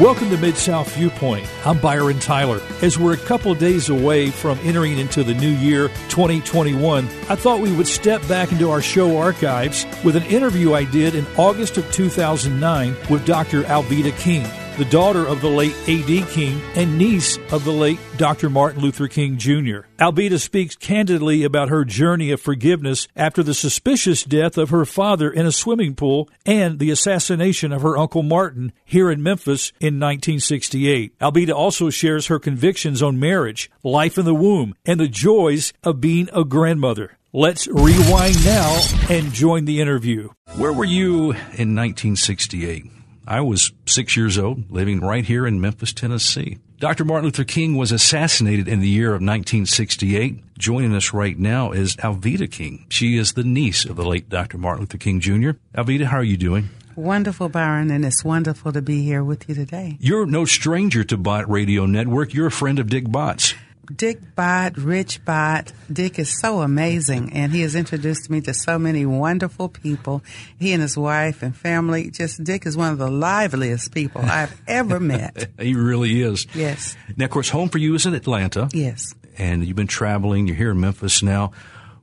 Welcome 0.00 0.30
to 0.30 0.36
Mid 0.36 0.56
South 0.56 0.92
Viewpoint. 0.96 1.48
I'm 1.64 1.78
Byron 1.78 2.18
Tyler. 2.18 2.60
As 2.82 2.98
we're 2.98 3.14
a 3.14 3.16
couple 3.16 3.54
days 3.54 3.90
away 3.90 4.28
from 4.28 4.58
entering 4.64 4.98
into 4.98 5.22
the 5.22 5.34
new 5.34 5.52
year 5.52 5.86
2021, 6.08 7.04
I 7.04 7.36
thought 7.36 7.60
we 7.60 7.70
would 7.70 7.86
step 7.86 8.26
back 8.26 8.50
into 8.50 8.70
our 8.70 8.82
show 8.82 9.16
archives 9.16 9.86
with 10.02 10.16
an 10.16 10.24
interview 10.24 10.74
I 10.74 10.82
did 10.82 11.14
in 11.14 11.24
August 11.36 11.76
of 11.76 11.88
2009 11.92 12.96
with 13.08 13.24
Dr. 13.24 13.62
Alveda 13.62 14.18
King 14.18 14.44
the 14.76 14.84
daughter 14.86 15.24
of 15.24 15.40
the 15.40 15.48
late 15.48 15.76
A.D. 15.86 16.24
King 16.30 16.60
and 16.74 16.98
niece 16.98 17.38
of 17.52 17.64
the 17.64 17.72
late 17.72 18.00
Dr. 18.16 18.50
Martin 18.50 18.82
Luther 18.82 19.06
King 19.06 19.38
Jr. 19.38 19.86
Alveda 19.98 20.40
speaks 20.40 20.74
candidly 20.74 21.44
about 21.44 21.68
her 21.68 21.84
journey 21.84 22.32
of 22.32 22.40
forgiveness 22.40 23.06
after 23.14 23.42
the 23.42 23.54
suspicious 23.54 24.24
death 24.24 24.58
of 24.58 24.70
her 24.70 24.84
father 24.84 25.30
in 25.30 25.46
a 25.46 25.52
swimming 25.52 25.94
pool 25.94 26.28
and 26.44 26.80
the 26.80 26.90
assassination 26.90 27.72
of 27.72 27.82
her 27.82 27.96
uncle 27.96 28.24
Martin 28.24 28.72
here 28.84 29.10
in 29.10 29.22
Memphis 29.22 29.70
in 29.80 30.00
1968. 30.00 31.18
Alveda 31.20 31.54
also 31.54 31.88
shares 31.88 32.26
her 32.26 32.40
convictions 32.40 33.00
on 33.00 33.20
marriage, 33.20 33.70
life 33.84 34.18
in 34.18 34.24
the 34.24 34.34
womb, 34.34 34.74
and 34.84 34.98
the 34.98 35.06
joys 35.06 35.72
of 35.84 36.00
being 36.00 36.28
a 36.32 36.44
grandmother. 36.44 37.16
Let's 37.32 37.68
rewind 37.68 38.44
now 38.44 38.80
and 39.08 39.32
join 39.32 39.64
the 39.64 39.80
interview. 39.80 40.30
Where 40.56 40.72
were 40.72 40.84
you 40.84 41.32
in 41.32 41.74
1968? 41.74 43.03
I 43.26 43.40
was 43.40 43.72
six 43.86 44.16
years 44.16 44.38
old, 44.38 44.70
living 44.70 45.00
right 45.00 45.24
here 45.24 45.46
in 45.46 45.60
Memphis, 45.60 45.92
Tennessee. 45.92 46.58
Dr. 46.78 47.04
Martin 47.04 47.26
Luther 47.26 47.44
King 47.44 47.76
was 47.76 47.92
assassinated 47.92 48.68
in 48.68 48.80
the 48.80 48.88
year 48.88 49.08
of 49.08 49.22
1968. 49.22 50.58
Joining 50.58 50.94
us 50.94 51.14
right 51.14 51.38
now 51.38 51.72
is 51.72 51.96
Alveda 51.96 52.50
King. 52.50 52.84
She 52.90 53.16
is 53.16 53.32
the 53.32 53.44
niece 53.44 53.86
of 53.86 53.96
the 53.96 54.04
late 54.04 54.28
Dr. 54.28 54.58
Martin 54.58 54.82
Luther 54.82 54.98
King 54.98 55.20
Jr. 55.20 55.52
Alveda, 55.74 56.04
how 56.04 56.18
are 56.18 56.24
you 56.24 56.36
doing? 56.36 56.68
Wonderful, 56.96 57.48
Byron, 57.48 57.90
and 57.90 58.04
it's 58.04 58.24
wonderful 58.24 58.72
to 58.72 58.82
be 58.82 59.02
here 59.02 59.24
with 59.24 59.48
you 59.48 59.54
today. 59.54 59.96
You're 59.98 60.26
no 60.26 60.44
stranger 60.44 61.02
to 61.04 61.16
Bott 61.16 61.48
Radio 61.50 61.86
Network. 61.86 62.34
You're 62.34 62.46
a 62.48 62.52
friend 62.52 62.78
of 62.78 62.88
Dick 62.88 63.10
Bott's. 63.10 63.54
Dick 63.94 64.18
Bott, 64.34 64.76
Rich 64.76 65.24
Bott. 65.24 65.72
Dick 65.92 66.18
is 66.18 66.38
so 66.40 66.60
amazing, 66.62 67.32
and 67.32 67.52
he 67.52 67.60
has 67.62 67.74
introduced 67.74 68.30
me 68.30 68.40
to 68.42 68.54
so 68.54 68.78
many 68.78 69.04
wonderful 69.06 69.68
people. 69.68 70.22
He 70.58 70.72
and 70.72 70.82
his 70.82 70.96
wife 70.96 71.42
and 71.42 71.56
family. 71.56 72.10
Just 72.10 72.42
Dick 72.44 72.66
is 72.66 72.76
one 72.76 72.92
of 72.92 72.98
the 72.98 73.10
liveliest 73.10 73.92
people 73.94 74.22
I've 74.22 74.58
ever 74.66 74.98
met. 75.14 75.50
he 75.60 75.74
really 75.74 76.22
is. 76.22 76.46
Yes. 76.54 76.96
Now, 77.16 77.26
of 77.26 77.30
course, 77.30 77.48
home 77.48 77.68
for 77.68 77.78
you 77.78 77.94
is 77.94 78.06
in 78.06 78.14
Atlanta. 78.14 78.68
Yes. 78.72 79.14
And 79.38 79.64
you've 79.66 79.76
been 79.76 79.86
traveling. 79.86 80.46
You're 80.46 80.56
here 80.56 80.70
in 80.70 80.80
Memphis 80.80 81.22
now. 81.22 81.52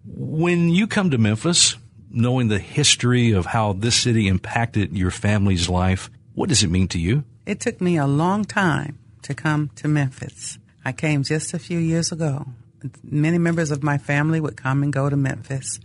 When 0.05 0.69
you 0.69 0.87
come 0.87 1.11
to 1.11 1.17
Memphis, 1.17 1.77
knowing 2.09 2.47
the 2.47 2.59
history 2.59 3.31
of 3.31 3.45
how 3.45 3.73
this 3.73 3.95
city 3.95 4.27
impacted 4.27 4.97
your 4.97 5.11
family's 5.11 5.69
life, 5.69 6.09
what 6.33 6.49
does 6.49 6.63
it 6.63 6.69
mean 6.69 6.87
to 6.89 6.99
you? 6.99 7.23
It 7.45 7.59
took 7.59 7.79
me 7.81 7.97
a 7.97 8.07
long 8.07 8.45
time 8.45 8.97
to 9.23 9.33
come 9.33 9.69
to 9.75 9.87
Memphis. 9.87 10.57
I 10.83 10.91
came 10.91 11.23
just 11.23 11.53
a 11.53 11.59
few 11.59 11.77
years 11.77 12.11
ago. 12.11 12.47
Many 13.03 13.37
members 13.37 13.71
of 13.71 13.83
my 13.83 13.97
family 13.97 14.39
would 14.39 14.57
come 14.57 14.81
and 14.83 14.91
go 14.91 15.09
to 15.09 15.15
Memphis. 15.15 15.79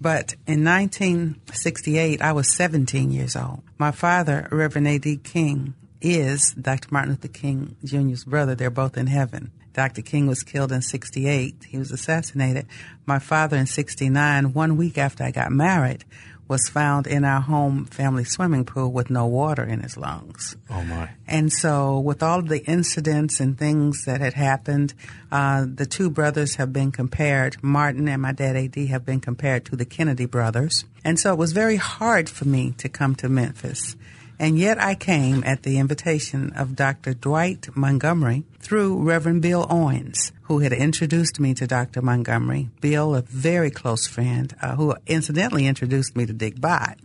But 0.00 0.34
in 0.46 0.64
1968, 0.64 2.22
I 2.22 2.32
was 2.32 2.54
17 2.54 3.10
years 3.10 3.34
old. 3.34 3.62
My 3.78 3.90
father, 3.90 4.46
Reverend 4.52 4.86
A.D. 4.86 5.16
King, 5.24 5.74
is 6.00 6.52
Dr. 6.52 6.88
Martin 6.92 7.10
Luther 7.12 7.28
King 7.28 7.76
Jr.'s 7.84 8.24
brother. 8.24 8.54
They're 8.54 8.70
both 8.70 8.96
in 8.96 9.08
heaven. 9.08 9.50
Dr. 9.72 10.02
King 10.02 10.26
was 10.26 10.42
killed 10.42 10.72
in 10.72 10.82
68. 10.82 11.66
He 11.68 11.78
was 11.78 11.92
assassinated. 11.92 12.66
My 13.06 13.18
father 13.18 13.56
in 13.56 13.66
69, 13.66 14.52
one 14.52 14.76
week 14.76 14.98
after 14.98 15.24
I 15.24 15.30
got 15.30 15.52
married, 15.52 16.04
was 16.48 16.68
found 16.68 17.06
in 17.06 17.24
our 17.24 17.40
home 17.40 17.84
family 17.84 18.24
swimming 18.24 18.64
pool 18.64 18.90
with 18.90 19.10
no 19.10 19.26
water 19.26 19.62
in 19.62 19.80
his 19.80 19.96
lungs. 19.96 20.56
Oh 20.70 20.82
my! 20.82 21.10
And 21.26 21.52
so, 21.52 22.00
with 22.00 22.22
all 22.22 22.40
the 22.40 22.64
incidents 22.64 23.38
and 23.38 23.56
things 23.56 24.04
that 24.06 24.20
had 24.20 24.32
happened, 24.32 24.94
uh, 25.30 25.66
the 25.72 25.86
two 25.86 26.08
brothers 26.08 26.54
have 26.54 26.72
been 26.72 26.90
compared. 26.90 27.62
Martin 27.62 28.08
and 28.08 28.22
my 28.22 28.32
dad, 28.32 28.56
A.D., 28.56 28.86
have 28.86 29.04
been 29.04 29.20
compared 29.20 29.66
to 29.66 29.76
the 29.76 29.84
Kennedy 29.84 30.24
brothers. 30.24 30.86
And 31.04 31.20
so, 31.20 31.32
it 31.34 31.38
was 31.38 31.52
very 31.52 31.76
hard 31.76 32.30
for 32.30 32.46
me 32.46 32.72
to 32.78 32.88
come 32.88 33.14
to 33.16 33.28
Memphis. 33.28 33.94
And 34.38 34.56
yet 34.56 34.80
I 34.80 34.94
came 34.94 35.42
at 35.44 35.64
the 35.64 35.78
invitation 35.78 36.52
of 36.54 36.76
Dr. 36.76 37.12
Dwight 37.12 37.68
Montgomery 37.74 38.44
through 38.60 39.02
Reverend 39.02 39.42
Bill 39.42 39.66
Owens, 39.68 40.32
who 40.42 40.60
had 40.60 40.72
introduced 40.72 41.40
me 41.40 41.54
to 41.54 41.66
Dr. 41.66 42.02
Montgomery. 42.02 42.70
Bill, 42.80 43.16
a 43.16 43.22
very 43.22 43.70
close 43.70 44.06
friend, 44.06 44.54
uh, 44.62 44.76
who 44.76 44.94
incidentally 45.06 45.66
introduced 45.66 46.16
me 46.16 46.24
to 46.24 46.32
Dick 46.32 46.60
Bott. 46.60 46.98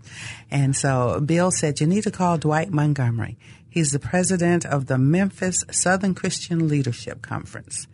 And 0.52 0.76
so 0.76 1.20
Bill 1.20 1.50
said, 1.50 1.80
you 1.80 1.88
need 1.88 2.04
to 2.04 2.12
call 2.12 2.38
Dwight 2.38 2.72
Montgomery. 2.72 3.38
He's 3.68 3.90
the 3.90 4.00
president 4.00 4.68
of 4.68 4.86
the 4.86 5.00
Memphis 5.00 5.64
Southern 5.72 6.14
Christian 6.14 6.68
Leadership 6.68 7.24
Conference. 7.24 7.88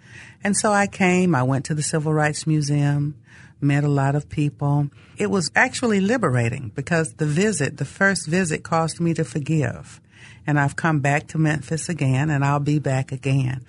And 0.44 0.58
so 0.58 0.74
I 0.74 0.88
came, 0.88 1.34
I 1.34 1.44
went 1.44 1.64
to 1.66 1.74
the 1.74 1.84
Civil 1.84 2.14
Rights 2.14 2.46
Museum, 2.46 3.16
met 3.62 3.84
a 3.84 3.90
lot 3.90 4.16
of 4.16 4.30
people. 4.30 4.90
It 5.18 5.30
was 5.30 5.52
actually 5.56 6.00
liberating 6.00 6.72
because 6.76 7.14
the 7.14 7.26
visit, 7.26 7.78
the 7.78 7.86
first 7.86 8.28
visit, 8.28 8.64
caused 8.64 9.00
me 9.00 9.14
to 9.14 9.24
forgive. 9.24 10.00
And 10.48 10.60
I've 10.60 10.76
come 10.76 11.00
back 11.00 11.28
to 11.28 11.38
Memphis 11.38 11.90
again, 11.90 12.30
and 12.30 12.44
I'll 12.44 12.60
be 12.60 12.80
back 12.80 13.12
again. 13.12 13.66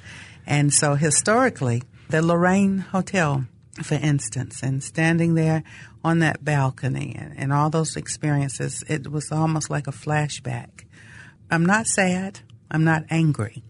And 0.46 0.72
so 0.72 0.94
historically, 0.94 1.82
the 2.08 2.22
Lorraine 2.22 2.78
Hotel, 2.78 3.46
for 3.82 3.94
instance, 3.94 4.62
and 4.62 4.82
standing 4.82 5.34
there 5.34 5.62
on 6.02 6.20
that 6.20 6.44
balcony 6.44 7.14
and, 7.18 7.38
and 7.38 7.52
all 7.52 7.70
those 7.70 7.96
experiences, 7.96 8.82
it 8.88 9.10
was 9.10 9.30
almost 9.30 9.70
like 9.70 9.86
a 9.86 9.92
flashback. 9.92 10.84
I'm 11.50 11.66
not 11.66 11.86
sad. 11.86 12.40
I'm 12.70 12.84
not 12.84 13.04
angry. 13.10 13.62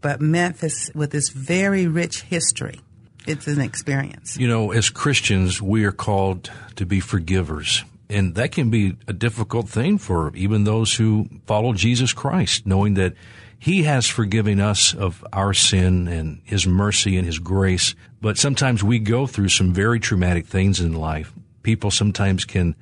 But 0.00 0.20
Memphis, 0.20 0.90
with 0.94 1.14
its 1.14 1.30
very 1.30 1.86
rich 1.86 2.22
history, 2.22 2.80
it's 3.28 3.46
an 3.46 3.60
experience. 3.60 4.36
You 4.38 4.48
know, 4.48 4.72
as 4.72 4.90
Christians, 4.90 5.60
we 5.60 5.84
are 5.84 5.92
called 5.92 6.50
to 6.76 6.86
be 6.86 7.00
forgivers. 7.00 7.84
And 8.10 8.34
that 8.36 8.52
can 8.52 8.70
be 8.70 8.96
a 9.06 9.12
difficult 9.12 9.68
thing 9.68 9.98
for 9.98 10.34
even 10.34 10.64
those 10.64 10.94
who 10.94 11.28
follow 11.46 11.74
Jesus 11.74 12.14
Christ, 12.14 12.66
knowing 12.66 12.94
that 12.94 13.14
He 13.58 13.82
has 13.82 14.06
forgiven 14.06 14.60
us 14.60 14.94
of 14.94 15.24
our 15.32 15.52
sin 15.52 16.08
and 16.08 16.40
His 16.44 16.66
mercy 16.66 17.18
and 17.18 17.26
His 17.26 17.38
grace. 17.38 17.94
But 18.22 18.38
sometimes 18.38 18.82
we 18.82 18.98
go 18.98 19.26
through 19.26 19.50
some 19.50 19.74
very 19.74 20.00
traumatic 20.00 20.46
things 20.46 20.80
in 20.80 20.94
life. 20.94 21.32
People 21.62 21.90
sometimes 21.90 22.46
can 22.46 22.74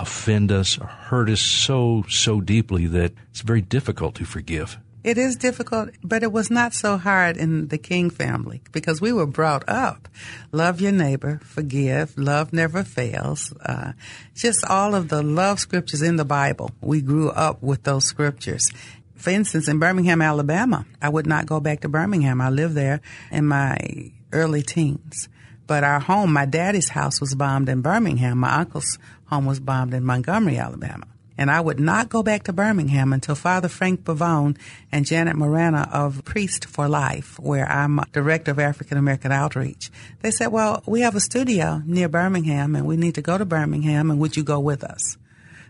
offend 0.00 0.50
us 0.50 0.78
or 0.78 0.86
hurt 0.86 1.30
us 1.30 1.40
so, 1.40 2.04
so 2.08 2.40
deeply 2.40 2.86
that 2.86 3.12
it's 3.30 3.42
very 3.42 3.60
difficult 3.60 4.16
to 4.16 4.24
forgive. 4.24 4.78
It 5.04 5.18
is 5.18 5.34
difficult, 5.34 5.90
but 6.04 6.22
it 6.22 6.30
was 6.30 6.48
not 6.48 6.74
so 6.74 6.96
hard 6.96 7.36
in 7.36 7.66
the 7.68 7.78
King 7.78 8.08
family 8.08 8.62
because 8.70 9.00
we 9.00 9.12
were 9.12 9.26
brought 9.26 9.68
up. 9.68 10.08
Love 10.52 10.80
your 10.80 10.92
neighbor, 10.92 11.40
forgive, 11.42 12.16
love 12.16 12.52
never 12.52 12.84
fails. 12.84 13.52
Uh, 13.64 13.92
just 14.34 14.64
all 14.64 14.94
of 14.94 15.08
the 15.08 15.20
love 15.20 15.58
scriptures 15.58 16.02
in 16.02 16.16
the 16.16 16.24
Bible. 16.24 16.70
We 16.80 17.00
grew 17.00 17.30
up 17.30 17.62
with 17.62 17.82
those 17.82 18.04
scriptures. 18.04 18.70
For 19.16 19.30
instance, 19.30 19.66
in 19.66 19.80
Birmingham, 19.80 20.22
Alabama, 20.22 20.86
I 21.00 21.08
would 21.08 21.26
not 21.26 21.46
go 21.46 21.58
back 21.58 21.80
to 21.80 21.88
Birmingham. 21.88 22.40
I 22.40 22.50
lived 22.50 22.74
there 22.74 23.00
in 23.32 23.46
my 23.46 24.12
early 24.32 24.62
teens. 24.62 25.28
But 25.66 25.82
our 25.82 26.00
home, 26.00 26.32
my 26.32 26.44
daddy's 26.44 26.90
house 26.90 27.20
was 27.20 27.34
bombed 27.34 27.68
in 27.68 27.82
Birmingham. 27.82 28.38
My 28.38 28.56
uncle's 28.56 28.98
home 29.26 29.46
was 29.46 29.58
bombed 29.58 29.94
in 29.94 30.04
Montgomery, 30.04 30.58
Alabama 30.58 31.06
and 31.42 31.50
I 31.50 31.60
would 31.60 31.80
not 31.80 32.08
go 32.08 32.22
back 32.22 32.44
to 32.44 32.52
Birmingham 32.52 33.12
until 33.12 33.34
Father 33.34 33.66
Frank 33.66 34.04
Pavone 34.04 34.56
and 34.92 35.04
Janet 35.04 35.34
Morana 35.34 35.88
of 35.92 36.24
Priest 36.24 36.66
for 36.66 36.88
Life, 36.88 37.36
where 37.40 37.68
I'm 37.68 37.98
director 38.12 38.52
of 38.52 38.60
African 38.60 38.96
American 38.96 39.32
Outreach. 39.32 39.90
They 40.20 40.30
said, 40.30 40.52
well, 40.52 40.84
we 40.86 41.00
have 41.00 41.16
a 41.16 41.20
studio 41.20 41.82
near 41.84 42.08
Birmingham 42.08 42.76
and 42.76 42.86
we 42.86 42.96
need 42.96 43.16
to 43.16 43.22
go 43.22 43.38
to 43.38 43.44
Birmingham 43.44 44.08
and 44.08 44.20
would 44.20 44.36
you 44.36 44.44
go 44.44 44.60
with 44.60 44.84
us? 44.84 45.16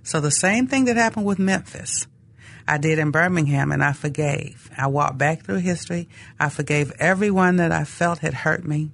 So 0.03 0.21
the 0.21 0.31
same 0.31 0.67
thing 0.67 0.85
that 0.85 0.97
happened 0.97 1.25
with 1.25 1.39
Memphis, 1.39 2.07
I 2.69 2.77
did 2.77 2.99
in 2.99 3.11
Birmingham 3.11 3.73
and 3.73 3.83
I 3.83 3.95
forgave. 3.95 4.71
I 4.77 4.89
walked 4.89 5.17
back 5.17 5.43
through 5.43 5.61
history. 5.61 6.07
I 6.39 6.51
forgave 6.51 6.93
everyone 6.99 7.57
that 7.57 7.73
I 7.73 7.85
felt 7.85 8.19
had 8.19 8.35
hurt 8.35 8.63
me. 8.63 8.91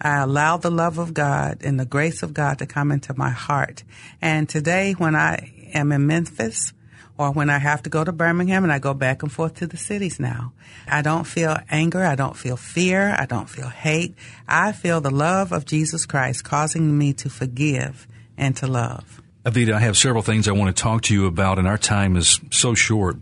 I 0.00 0.18
allowed 0.18 0.62
the 0.62 0.70
love 0.70 0.98
of 0.98 1.12
God 1.12 1.58
and 1.62 1.78
the 1.78 1.84
grace 1.84 2.22
of 2.22 2.32
God 2.32 2.60
to 2.60 2.66
come 2.66 2.92
into 2.92 3.14
my 3.18 3.30
heart. 3.30 3.82
And 4.22 4.48
today, 4.48 4.92
when 4.92 5.16
I 5.16 5.59
am 5.74 5.92
in 5.92 6.06
Memphis 6.06 6.72
or 7.20 7.32
when 7.32 7.50
I 7.50 7.58
have 7.58 7.82
to 7.82 7.90
go 7.90 8.02
to 8.02 8.12
Birmingham 8.12 8.64
and 8.64 8.72
I 8.72 8.78
go 8.78 8.94
back 8.94 9.22
and 9.22 9.30
forth 9.30 9.56
to 9.56 9.66
the 9.66 9.76
cities 9.76 10.18
now. 10.18 10.52
I 10.88 11.02
don't 11.02 11.26
feel 11.26 11.58
anger. 11.68 12.02
I 12.02 12.14
don't 12.14 12.34
feel 12.36 12.56
fear. 12.56 13.14
I 13.18 13.26
don't 13.26 13.48
feel 13.48 13.68
hate. 13.68 14.14
I 14.48 14.72
feel 14.72 15.02
the 15.02 15.10
love 15.10 15.52
of 15.52 15.66
Jesus 15.66 16.06
Christ 16.06 16.44
causing 16.44 16.96
me 16.96 17.12
to 17.14 17.28
forgive 17.28 18.08
and 18.38 18.56
to 18.56 18.66
love. 18.66 19.20
Alveda, 19.44 19.74
I 19.74 19.80
have 19.80 19.98
several 19.98 20.22
things 20.22 20.48
I 20.48 20.52
want 20.52 20.74
to 20.74 20.82
talk 20.82 21.02
to 21.02 21.14
you 21.14 21.26
about, 21.26 21.58
and 21.58 21.68
our 21.68 21.76
time 21.76 22.16
is 22.16 22.40
so 22.50 22.74
short. 22.74 23.16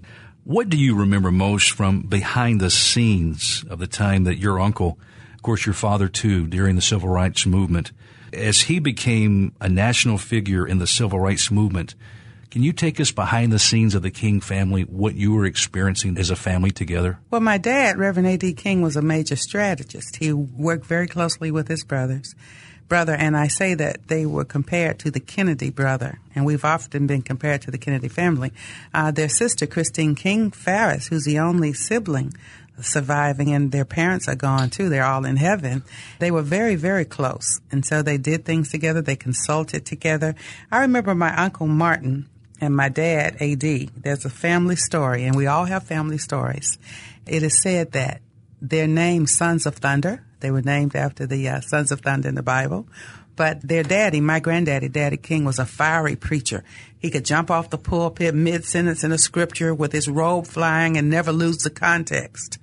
What 0.44 0.68
do 0.68 0.76
you 0.76 0.94
remember 0.96 1.32
most 1.32 1.72
from 1.72 2.02
behind 2.02 2.60
the 2.60 2.70
scenes 2.70 3.64
of 3.68 3.80
the 3.80 3.86
time 3.88 4.24
that 4.24 4.38
your 4.38 4.60
uncle, 4.60 4.98
of 5.34 5.42
course, 5.42 5.66
your 5.66 5.74
father 5.74 6.08
too, 6.08 6.46
during 6.46 6.76
the 6.76 6.82
civil 6.82 7.08
rights 7.08 7.46
movement, 7.46 7.90
as 8.32 8.62
he 8.62 8.78
became 8.78 9.54
a 9.60 9.68
national 9.68 10.18
figure 10.18 10.66
in 10.66 10.78
the 10.78 10.86
civil 10.86 11.18
rights 11.18 11.50
movement, 11.50 11.94
Can 12.50 12.62
you 12.62 12.72
take 12.72 12.98
us 12.98 13.12
behind 13.12 13.52
the 13.52 13.58
scenes 13.58 13.94
of 13.94 14.00
the 14.00 14.10
King 14.10 14.40
family, 14.40 14.82
what 14.82 15.14
you 15.14 15.34
were 15.34 15.44
experiencing 15.44 16.16
as 16.16 16.30
a 16.30 16.36
family 16.36 16.70
together? 16.70 17.18
Well, 17.30 17.42
my 17.42 17.58
dad, 17.58 17.98
Reverend 17.98 18.26
A.D. 18.26 18.54
King, 18.54 18.80
was 18.80 18.96
a 18.96 19.02
major 19.02 19.36
strategist. 19.36 20.16
He 20.16 20.32
worked 20.32 20.86
very 20.86 21.06
closely 21.06 21.50
with 21.50 21.68
his 21.68 21.84
brothers. 21.84 22.34
Brother, 22.88 23.12
and 23.12 23.36
I 23.36 23.48
say 23.48 23.74
that 23.74 24.08
they 24.08 24.24
were 24.24 24.46
compared 24.46 24.98
to 25.00 25.10
the 25.10 25.20
Kennedy 25.20 25.68
brother, 25.68 26.20
and 26.34 26.46
we've 26.46 26.64
often 26.64 27.06
been 27.06 27.20
compared 27.20 27.60
to 27.62 27.70
the 27.70 27.76
Kennedy 27.76 28.08
family. 28.08 28.52
Uh, 28.94 29.10
their 29.10 29.28
sister, 29.28 29.66
Christine 29.66 30.14
King 30.14 30.50
Farris, 30.50 31.08
who's 31.08 31.26
the 31.26 31.38
only 31.38 31.74
sibling 31.74 32.32
surviving 32.80 33.52
and 33.52 33.72
their 33.72 33.84
parents 33.84 34.28
are 34.28 34.36
gone 34.36 34.70
too. 34.70 34.88
They're 34.88 35.04
all 35.04 35.24
in 35.24 35.36
heaven. 35.36 35.82
They 36.20 36.30
were 36.30 36.42
very, 36.42 36.76
very 36.76 37.04
close. 37.04 37.60
And 37.72 37.84
so 37.84 38.02
they 38.02 38.18
did 38.18 38.44
things 38.44 38.70
together. 38.70 39.02
They 39.02 39.16
consulted 39.16 39.84
together. 39.84 40.36
I 40.70 40.82
remember 40.82 41.14
my 41.14 41.34
uncle 41.34 41.66
Martin 41.66 42.28
and 42.60 42.74
my 42.74 42.88
dad, 42.88 43.36
AD. 43.40 43.90
There's 44.02 44.24
a 44.24 44.30
family 44.30 44.76
story 44.76 45.24
and 45.24 45.36
we 45.36 45.46
all 45.46 45.64
have 45.64 45.84
family 45.84 46.18
stories. 46.18 46.78
It 47.26 47.42
is 47.42 47.60
said 47.62 47.92
that 47.92 48.20
their 48.60 48.86
name, 48.86 49.26
Sons 49.26 49.66
of 49.66 49.76
Thunder, 49.76 50.24
they 50.40 50.50
were 50.50 50.62
named 50.62 50.94
after 50.96 51.26
the 51.26 51.48
uh, 51.48 51.60
Sons 51.60 51.92
of 51.92 52.00
Thunder 52.00 52.28
in 52.28 52.34
the 52.34 52.42
Bible. 52.42 52.86
But 53.36 53.60
their 53.62 53.84
daddy, 53.84 54.20
my 54.20 54.40
granddaddy, 54.40 54.88
Daddy 54.88 55.16
King, 55.16 55.44
was 55.44 55.60
a 55.60 55.66
fiery 55.66 56.16
preacher. 56.16 56.64
He 56.98 57.10
could 57.10 57.24
jump 57.24 57.52
off 57.52 57.70
the 57.70 57.78
pulpit 57.78 58.34
mid 58.34 58.64
sentence 58.64 59.04
in 59.04 59.12
a 59.12 59.18
scripture 59.18 59.72
with 59.72 59.92
his 59.92 60.08
robe 60.08 60.48
flying 60.48 60.96
and 60.96 61.08
never 61.08 61.30
lose 61.30 61.58
the 61.58 61.70
context. 61.70 62.58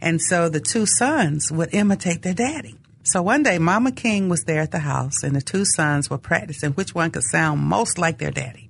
And 0.00 0.22
so 0.22 0.48
the 0.48 0.60
two 0.60 0.86
sons 0.86 1.52
would 1.52 1.74
imitate 1.74 2.22
their 2.22 2.32
daddy. 2.32 2.76
So 3.02 3.20
one 3.20 3.42
day, 3.42 3.58
Mama 3.58 3.92
King 3.92 4.30
was 4.30 4.44
there 4.44 4.60
at 4.60 4.70
the 4.70 4.78
house, 4.78 5.22
and 5.22 5.36
the 5.36 5.42
two 5.42 5.66
sons 5.66 6.08
were 6.08 6.16
practicing 6.16 6.72
which 6.72 6.94
one 6.94 7.10
could 7.10 7.24
sound 7.24 7.60
most 7.60 7.98
like 7.98 8.16
their 8.16 8.30
daddy. 8.30 8.63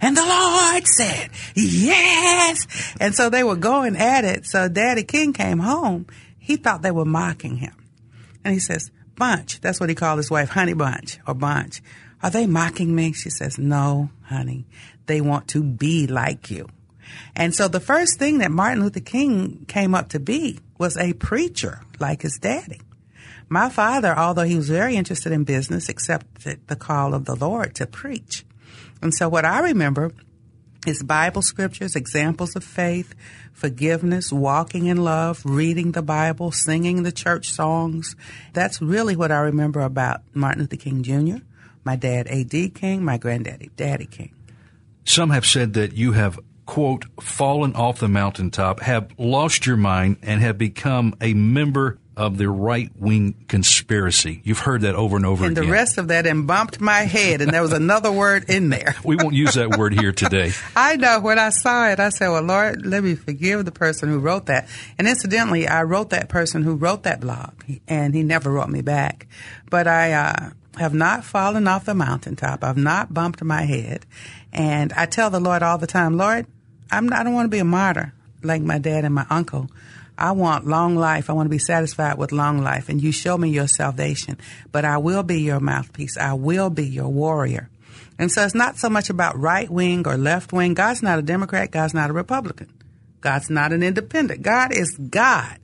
And 0.00 0.16
the 0.16 0.24
Lord 0.24 0.86
said, 0.86 1.30
Yes! 1.54 2.94
And 3.00 3.14
so 3.14 3.30
they 3.30 3.44
were 3.44 3.56
going 3.56 3.96
at 3.96 4.24
it. 4.24 4.46
So 4.46 4.68
Daddy 4.68 5.04
King 5.04 5.32
came 5.32 5.58
home. 5.58 6.06
He 6.38 6.56
thought 6.56 6.82
they 6.82 6.90
were 6.90 7.04
mocking 7.04 7.56
him. 7.56 7.74
And 8.44 8.54
he 8.54 8.60
says, 8.60 8.90
Bunch, 9.16 9.60
that's 9.60 9.80
what 9.80 9.88
he 9.88 9.94
called 9.94 10.18
his 10.18 10.30
wife, 10.30 10.50
Honey 10.50 10.74
Bunch 10.74 11.18
or 11.26 11.34
Bunch. 11.34 11.82
Are 12.22 12.30
they 12.30 12.46
mocking 12.46 12.94
me? 12.94 13.12
She 13.12 13.30
says, 13.30 13.58
No, 13.58 14.10
honey. 14.24 14.66
They 15.06 15.20
want 15.20 15.48
to 15.48 15.62
be 15.62 16.06
like 16.06 16.50
you. 16.50 16.68
And 17.34 17.54
so 17.54 17.68
the 17.68 17.80
first 17.80 18.18
thing 18.18 18.38
that 18.38 18.50
Martin 18.50 18.82
Luther 18.82 19.00
King 19.00 19.64
came 19.68 19.94
up 19.94 20.10
to 20.10 20.20
be 20.20 20.58
was 20.78 20.96
a 20.96 21.12
preacher 21.14 21.82
like 22.00 22.22
his 22.22 22.38
daddy. 22.38 22.80
My 23.48 23.68
father, 23.68 24.16
although 24.16 24.42
he 24.42 24.56
was 24.56 24.68
very 24.68 24.96
interested 24.96 25.32
in 25.32 25.44
business, 25.44 25.88
accepted 25.88 26.66
the 26.66 26.76
call 26.76 27.14
of 27.14 27.24
the 27.24 27.36
Lord 27.36 27.74
to 27.76 27.86
preach. 27.86 28.44
And 29.02 29.14
so 29.14 29.28
what 29.28 29.44
I 29.44 29.60
remember 29.60 30.12
is 30.86 31.02
Bible 31.02 31.42
scriptures, 31.42 31.96
examples 31.96 32.54
of 32.56 32.64
faith, 32.64 33.14
forgiveness, 33.52 34.32
walking 34.32 34.86
in 34.86 34.98
love, 34.98 35.42
reading 35.44 35.92
the 35.92 36.02
Bible, 36.02 36.52
singing 36.52 37.02
the 37.02 37.12
church 37.12 37.50
songs. 37.50 38.14
That's 38.52 38.80
really 38.80 39.16
what 39.16 39.32
I 39.32 39.38
remember 39.38 39.80
about 39.80 40.22
Martin 40.34 40.62
Luther 40.62 40.76
King 40.76 41.02
Jr., 41.02 41.44
my 41.84 41.96
dad, 41.96 42.26
A.D. 42.28 42.70
King, 42.70 43.04
my 43.04 43.16
granddaddy, 43.16 43.70
Daddy 43.76 44.06
King. 44.06 44.32
Some 45.04 45.30
have 45.30 45.46
said 45.46 45.74
that 45.74 45.92
you 45.92 46.12
have 46.12 46.38
quote, 46.66 47.06
fallen 47.20 47.74
off 47.74 48.00
the 48.00 48.08
mountaintop, 48.08 48.80
have 48.80 49.08
lost 49.18 49.66
your 49.66 49.76
mind, 49.76 50.16
and 50.20 50.40
have 50.40 50.58
become 50.58 51.14
a 51.20 51.32
member 51.32 51.98
of 52.16 52.38
the 52.38 52.48
right 52.48 52.90
wing 52.98 53.34
conspiracy. 53.46 54.40
You've 54.42 54.60
heard 54.60 54.82
that 54.82 54.94
over 54.94 55.16
and 55.16 55.26
over 55.26 55.44
and 55.44 55.52
again. 55.52 55.64
And 55.64 55.70
the 55.70 55.72
rest 55.72 55.98
of 55.98 56.08
that 56.08 56.26
and 56.26 56.46
bumped 56.46 56.80
my 56.80 57.00
head, 57.00 57.42
and 57.42 57.52
there 57.52 57.62
was 57.62 57.72
another 57.72 58.10
word 58.10 58.48
in 58.48 58.70
there. 58.70 58.96
we 59.04 59.16
won't 59.16 59.34
use 59.34 59.54
that 59.54 59.76
word 59.76 59.92
here 59.92 60.12
today. 60.12 60.52
I 60.76 60.96
know. 60.96 61.20
When 61.20 61.38
I 61.38 61.50
saw 61.50 61.88
it, 61.88 62.00
I 62.00 62.08
said, 62.08 62.28
Well, 62.28 62.42
Lord, 62.42 62.86
let 62.86 63.04
me 63.04 63.14
forgive 63.14 63.64
the 63.64 63.72
person 63.72 64.08
who 64.08 64.18
wrote 64.18 64.46
that. 64.46 64.68
And 64.98 65.06
incidentally, 65.06 65.68
I 65.68 65.82
wrote 65.82 66.10
that 66.10 66.28
person 66.28 66.62
who 66.62 66.74
wrote 66.74 67.02
that 67.02 67.20
blog, 67.20 67.52
and 67.86 68.14
he 68.14 68.22
never 68.22 68.50
wrote 68.50 68.70
me 68.70 68.80
back. 68.80 69.26
But 69.68 69.86
I, 69.86 70.12
uh, 70.12 70.50
have 70.78 70.94
not 70.94 71.24
fallen 71.24 71.66
off 71.66 71.86
the 71.86 71.94
mountaintop. 71.94 72.62
I've 72.62 72.76
not 72.76 73.12
bumped 73.12 73.42
my 73.42 73.62
head. 73.62 74.04
And 74.52 74.92
I 74.92 75.06
tell 75.06 75.30
the 75.30 75.40
Lord 75.40 75.62
all 75.62 75.78
the 75.78 75.86
time, 75.86 76.16
Lord, 76.16 76.46
I'm, 76.90 77.12
I 77.12 77.22
don't 77.24 77.34
want 77.34 77.46
to 77.46 77.50
be 77.50 77.58
a 77.58 77.64
martyr 77.64 78.12
like 78.42 78.62
my 78.62 78.78
dad 78.78 79.04
and 79.04 79.14
my 79.14 79.26
uncle. 79.30 79.68
I 80.18 80.32
want 80.32 80.66
long 80.66 80.96
life. 80.96 81.28
I 81.28 81.32
want 81.34 81.46
to 81.46 81.50
be 81.50 81.58
satisfied 81.58 82.18
with 82.18 82.32
long 82.32 82.62
life. 82.62 82.88
And 82.88 83.02
you 83.02 83.12
show 83.12 83.36
me 83.36 83.50
your 83.50 83.68
salvation. 83.68 84.38
But 84.72 84.84
I 84.84 84.98
will 84.98 85.22
be 85.22 85.40
your 85.42 85.60
mouthpiece. 85.60 86.16
I 86.16 86.34
will 86.34 86.70
be 86.70 86.86
your 86.86 87.08
warrior. 87.08 87.68
And 88.18 88.32
so 88.32 88.44
it's 88.44 88.54
not 88.54 88.78
so 88.78 88.88
much 88.88 89.10
about 89.10 89.38
right 89.38 89.68
wing 89.68 90.06
or 90.06 90.16
left 90.16 90.52
wing. 90.52 90.74
God's 90.74 91.02
not 91.02 91.18
a 91.18 91.22
Democrat. 91.22 91.70
God's 91.70 91.94
not 91.94 92.10
a 92.10 92.14
Republican. 92.14 92.68
God's 93.26 93.50
not 93.50 93.72
an 93.72 93.82
independent. 93.82 94.42
God 94.42 94.72
is 94.72 94.96
God. 94.96 95.58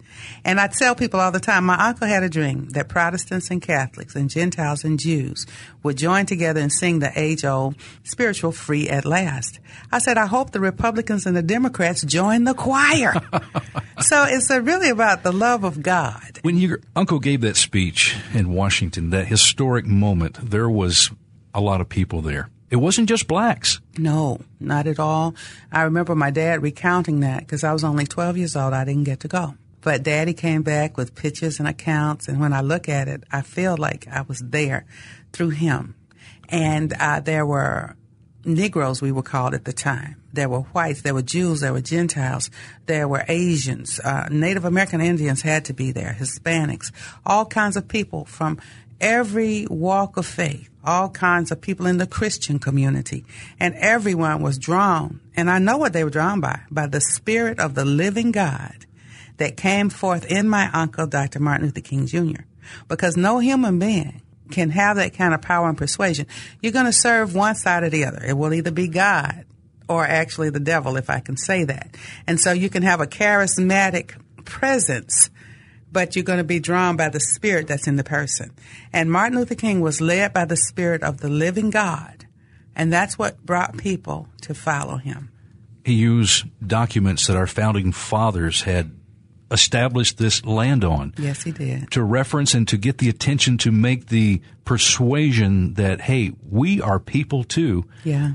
And 0.45 0.59
I 0.59 0.67
tell 0.67 0.97
people 0.97 1.21
all 1.21 1.31
the 1.31 1.39
time, 1.39 1.65
my 1.65 1.77
uncle 1.77 2.09
had 2.09 2.25
a 2.25 2.29
dream 2.29 2.69
that 2.71 2.89
Protestants 2.89 3.53
and 3.53 3.63
Catholics 3.63 4.17
and 4.17 4.29
Gentiles 4.29 4.83
and 4.83 4.99
Jews 4.99 5.47
would 5.85 5.97
join 5.97 6.27
together 6.27 6.61
and 6.61 6.73
sing 6.73 6.99
the 6.99 7.13
age 7.15 7.45
old 7.45 7.77
spiritual 8.03 8.51
free 8.51 8.89
at 8.89 9.05
last. 9.05 9.61
I 9.93 10.01
said, 10.01 10.19
I 10.19 10.27
hope 10.27 10.51
the 10.51 10.59
Republicans 10.59 11.25
and 11.25 11.37
the 11.37 11.43
Democrats 11.43 12.03
join 12.03 12.43
the 12.43 12.55
choir. 12.55 13.15
so 14.01 14.25
it's 14.29 14.51
really 14.51 14.91
about 14.91 15.23
the 15.23 15.33
love 15.33 15.63
of 15.63 15.83
God. 15.83 16.41
When 16.43 16.59
your 16.59 16.81
uncle 16.97 17.21
gave 17.21 17.43
that 17.43 17.57
speech 17.57 18.17
in 18.35 18.53
Washington, 18.53 19.11
that 19.11 19.29
historic 19.29 19.87
moment, 19.87 20.51
there 20.51 20.69
was 20.69 21.13
a 21.55 21.61
lot 21.61 21.81
of 21.81 21.89
people 21.89 22.23
there. 22.23 22.49
It 22.73 22.77
wasn't 22.77 23.11
just 23.11 23.29
blacks. 23.29 23.83
No, 23.99 24.41
not 24.59 24.87
at 24.87 24.99
all. 24.99 25.35
I 25.71 25.83
remember 25.83 26.15
my 26.15 26.31
dad 26.31 26.63
recounting 26.63 27.21
that 27.21 27.41
because 27.41 27.65
I 27.65 27.73
was 27.75 27.85
only 27.85 28.07
12 28.07 28.39
years 28.39 28.57
old. 28.57 28.73
I 28.73 28.87
didn't 28.87 29.05
get 29.05 29.21
to 29.21 29.29
go. 29.29 29.57
But 29.83 30.03
daddy 30.03 30.33
came 30.33 30.63
back 30.63 30.97
with 30.97 31.15
pictures 31.15 31.59
and 31.59 31.69
accounts. 31.69 32.29
And 32.29 32.41
when 32.41 32.55
I 32.55 32.63
look 32.63 32.89
at 32.89 33.09
it, 33.09 33.25
I 33.31 33.43
feel 33.43 33.77
like 33.77 34.09
I 34.09 34.23
was 34.23 34.39
there 34.41 34.87
through 35.35 35.51
him. 35.51 35.97
And 36.49 36.95
uh, 36.99 37.21
there 37.21 37.45
were 37.45 37.95
Negroes, 38.47 39.03
we 39.03 39.13
were 39.13 39.23
called 39.23 39.53
at 39.53 39.67
the 39.67 39.75
time. 39.75 40.17
There 40.33 40.49
were 40.49 40.61
whites, 40.61 41.03
there 41.03 41.13
were 41.13 41.21
Jews, 41.21 41.61
there 41.61 41.75
were 41.75 41.83
Gentiles, 41.83 42.51
there 42.87 43.07
were 43.07 43.25
Asians, 43.29 44.01
uh, 44.01 44.29
Native 44.31 44.65
American 44.65 45.03
Indians 45.03 45.43
had 45.43 45.67
to 45.67 45.75
be 45.75 45.93
there, 45.93 46.17
Hispanics, 46.19 46.91
all 47.25 47.45
kinds 47.45 47.77
of 47.77 47.87
people 47.87 48.25
from 48.25 48.59
every 49.01 49.67
walk 49.69 50.17
of 50.17 50.27
faith, 50.27 50.71
all 50.85 51.09
kinds 51.11 51.51
of 51.51 51.61
people 51.61 51.87
in 51.87 51.99
the 51.99 52.07
Christian 52.07 52.59
community, 52.59 53.25
and 53.61 53.75
everyone 53.77 54.43
was 54.43 54.59
drawn. 54.59 55.21
And 55.37 55.51
I 55.51 55.59
know 55.59 55.77
what 55.77 55.93
they 55.93 56.05
were 56.05 56.11
drawn 56.11 56.41
by, 56.41 56.61
by 56.71 56.87
the 56.87 57.01
Spirit 57.01 57.59
of 57.59 57.75
the 57.75 57.85
living 57.85 58.33
God 58.33 58.87
that 59.37 59.57
came 59.57 59.91
forth 59.91 60.27
in 60.27 60.49
my 60.49 60.71
uncle, 60.73 61.07
Dr. 61.07 61.41
Martin 61.41 61.67
Luther 61.67 61.81
King 61.81 62.07
Jr. 62.07 62.43
Because 62.89 63.17
no 63.17 63.39
human 63.39 63.79
being 63.79 64.23
can 64.51 64.71
have 64.71 64.97
that 64.97 65.15
kind 65.15 65.35
of 65.35 65.43
power 65.43 65.69
and 65.69 65.79
persuasion. 65.79 66.27
You're 66.61 66.73
going 66.73 66.87
to 66.87 66.93
serve 66.93 67.35
one 67.35 67.55
side 67.55 67.83
or 67.83 67.91
the 67.91 68.05
other. 68.05 68.23
It 68.25 68.37
will 68.37 68.53
either 68.53 68.71
be 68.71 68.89
God 68.89 69.45
or 69.89 70.07
actually 70.07 70.51
the 70.51 70.61
devil, 70.61 70.97
if 70.97 71.11
I 71.11 71.21
can 71.21 71.37
say 71.37 71.65
that. 71.65 71.97
And 72.27 72.41
so 72.41 72.53
you 72.53 72.69
can 72.69 72.83
have 72.83 73.01
a 73.01 73.07
charismatic 73.07 74.15
presence, 74.45 75.31
but 75.93 76.17
you're 76.17 76.25
going 76.25 76.39
to 76.39 76.45
be 76.45 76.59
drawn 76.59 76.97
by 76.97 77.11
the 77.11 77.21
spirit 77.21 77.69
that's 77.69 77.87
in 77.87 77.97
the 77.97 78.05
person. 78.05 78.51
And 78.93 79.13
Martin 79.13 79.39
Luther 79.39 79.55
King 79.55 79.81
was 79.81 80.01
led 80.01 80.33
by 80.33 80.47
the 80.47 80.57
spirit 80.57 81.03
of 81.03 81.19
the 81.19 81.29
living 81.29 81.71
God. 81.71 82.27
And 82.75 82.91
that's 82.91 83.19
what 83.19 83.45
brought 83.45 83.77
people 83.77 84.29
to 84.43 84.55
follow 84.55 84.97
him. 84.97 85.31
He 85.85 85.95
used 85.95 86.47
documents 86.67 87.27
that 87.27 87.37
our 87.37 87.47
founding 87.47 87.93
fathers 87.93 88.63
had 88.63 88.93
established 89.51 90.17
this 90.17 90.45
land 90.47 90.83
on. 90.83 91.13
Yes, 91.19 91.43
he 91.43 91.53
did. 91.53 91.91
To 91.91 92.03
reference 92.03 92.55
and 92.55 92.67
to 92.69 92.79
get 92.79 92.97
the 92.97 93.11
attention 93.11 93.59
to 93.59 93.71
make 93.71 94.07
the 94.07 94.41
persuasion 94.65 95.75
that, 95.75 96.01
hey, 96.01 96.33
we 96.49 96.81
are 96.81 96.99
people 96.99 97.45
too. 97.45 97.85
Yeah. 98.03 98.33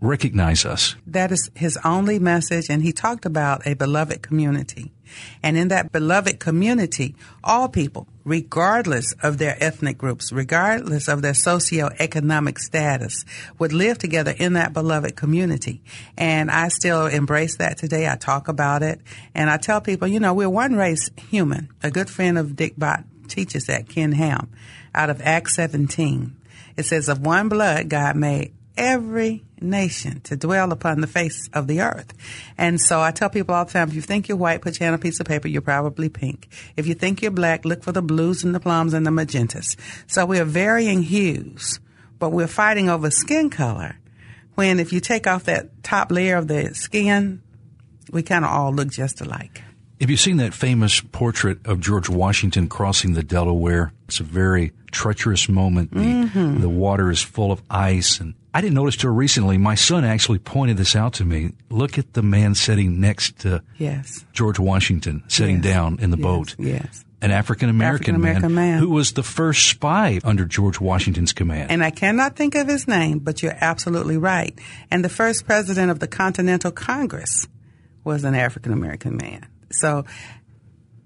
Recognize 0.00 0.64
us. 0.64 0.96
That 1.06 1.30
is 1.32 1.50
his 1.54 1.78
only 1.84 2.18
message. 2.18 2.70
And 2.70 2.82
he 2.82 2.92
talked 2.92 3.26
about 3.26 3.66
a 3.66 3.74
beloved 3.74 4.22
community. 4.22 4.93
And 5.42 5.56
in 5.56 5.68
that 5.68 5.92
beloved 5.92 6.40
community, 6.40 7.14
all 7.42 7.68
people, 7.68 8.06
regardless 8.24 9.14
of 9.22 9.38
their 9.38 9.56
ethnic 9.62 9.98
groups, 9.98 10.32
regardless 10.32 11.08
of 11.08 11.22
their 11.22 11.32
socioeconomic 11.32 12.58
status, 12.58 13.24
would 13.58 13.72
live 13.72 13.98
together 13.98 14.34
in 14.36 14.54
that 14.54 14.72
beloved 14.72 15.16
community. 15.16 15.82
And 16.16 16.50
I 16.50 16.68
still 16.68 17.06
embrace 17.06 17.56
that 17.58 17.78
today. 17.78 18.08
I 18.08 18.16
talk 18.16 18.48
about 18.48 18.82
it. 18.82 19.00
And 19.34 19.50
I 19.50 19.56
tell 19.56 19.80
people, 19.80 20.08
you 20.08 20.20
know, 20.20 20.34
we're 20.34 20.48
one 20.48 20.76
race 20.76 21.10
human. 21.28 21.68
A 21.82 21.90
good 21.90 22.08
friend 22.08 22.38
of 22.38 22.56
Dick 22.56 22.74
Bott 22.78 23.04
teaches 23.28 23.66
that, 23.66 23.88
Ken 23.88 24.12
Ham, 24.12 24.50
out 24.94 25.10
of 25.10 25.20
Acts 25.22 25.56
17. 25.56 26.36
It 26.76 26.86
says, 26.86 27.08
of 27.08 27.20
one 27.20 27.48
blood 27.48 27.88
God 27.88 28.16
made 28.16 28.53
every 28.76 29.44
nation 29.60 30.20
to 30.22 30.36
dwell 30.36 30.72
upon 30.72 31.00
the 31.00 31.06
face 31.06 31.48
of 31.52 31.66
the 31.66 31.80
earth. 31.80 32.12
And 32.58 32.80
so 32.80 33.00
I 33.00 33.10
tell 33.10 33.30
people 33.30 33.54
all 33.54 33.64
the 33.64 33.72
time, 33.72 33.88
if 33.88 33.94
you 33.94 34.02
think 34.02 34.28
you're 34.28 34.36
white, 34.36 34.60
put 34.60 34.78
your 34.78 34.86
hand 34.86 34.94
on 34.94 35.00
a 35.00 35.02
piece 35.02 35.20
of 35.20 35.26
paper, 35.26 35.48
you're 35.48 35.62
probably 35.62 36.08
pink. 36.08 36.48
If 36.76 36.86
you 36.86 36.94
think 36.94 37.22
you're 37.22 37.30
black, 37.30 37.64
look 37.64 37.82
for 37.82 37.92
the 37.92 38.02
blues 38.02 38.44
and 38.44 38.54
the 38.54 38.60
plums 38.60 38.94
and 38.94 39.06
the 39.06 39.10
magentas. 39.10 39.76
So 40.06 40.26
we're 40.26 40.44
varying 40.44 41.02
hues, 41.02 41.80
but 42.18 42.30
we're 42.30 42.46
fighting 42.46 42.88
over 42.88 43.10
skin 43.10 43.50
color 43.50 43.96
when 44.54 44.78
if 44.78 44.92
you 44.92 45.00
take 45.00 45.26
off 45.26 45.44
that 45.44 45.82
top 45.82 46.12
layer 46.12 46.36
of 46.36 46.48
the 46.48 46.74
skin, 46.74 47.42
we 48.12 48.22
kind 48.22 48.44
of 48.44 48.50
all 48.50 48.72
look 48.72 48.88
just 48.88 49.20
alike. 49.20 49.63
Have 50.04 50.10
you 50.10 50.18
seen 50.18 50.36
that 50.36 50.52
famous 50.52 51.00
portrait 51.00 51.66
of 51.66 51.80
George 51.80 52.10
Washington 52.10 52.68
crossing 52.68 53.14
the 53.14 53.22
Delaware? 53.22 53.94
It's 54.06 54.20
a 54.20 54.22
very 54.22 54.72
treacherous 54.92 55.48
moment. 55.48 55.92
The, 55.92 56.00
mm-hmm. 56.00 56.60
the 56.60 56.68
water 56.68 57.10
is 57.10 57.22
full 57.22 57.50
of 57.50 57.62
ice. 57.70 58.20
And 58.20 58.34
I 58.52 58.60
didn't 58.60 58.74
notice 58.74 58.96
till 58.96 59.12
recently. 59.12 59.56
My 59.56 59.76
son 59.76 60.04
actually 60.04 60.40
pointed 60.40 60.76
this 60.76 60.94
out 60.94 61.14
to 61.14 61.24
me. 61.24 61.52
Look 61.70 61.96
at 61.96 62.12
the 62.12 62.22
man 62.22 62.54
sitting 62.54 63.00
next 63.00 63.38
to 63.38 63.62
yes. 63.78 64.26
George 64.34 64.58
Washington, 64.58 65.24
sitting 65.28 65.62
yes. 65.62 65.64
down 65.64 65.98
in 65.98 66.10
the 66.10 66.18
yes. 66.18 66.22
boat. 66.22 66.54
Yes. 66.58 67.04
An 67.22 67.30
African 67.30 67.70
American 67.70 68.20
man, 68.20 68.54
man 68.54 68.80
who 68.80 68.90
was 68.90 69.14
the 69.14 69.22
first 69.22 69.70
spy 69.70 70.20
under 70.22 70.44
George 70.44 70.82
Washington's 70.82 71.32
command. 71.32 71.70
And 71.70 71.82
I 71.82 71.88
cannot 71.88 72.36
think 72.36 72.56
of 72.56 72.68
his 72.68 72.86
name, 72.86 73.20
but 73.20 73.42
you're 73.42 73.56
absolutely 73.58 74.18
right. 74.18 74.52
And 74.90 75.02
the 75.02 75.08
first 75.08 75.46
president 75.46 75.90
of 75.90 75.98
the 75.98 76.08
Continental 76.08 76.72
Congress 76.72 77.48
was 78.04 78.24
an 78.24 78.34
African 78.34 78.74
American 78.74 79.16
man. 79.16 79.46
So 79.80 80.04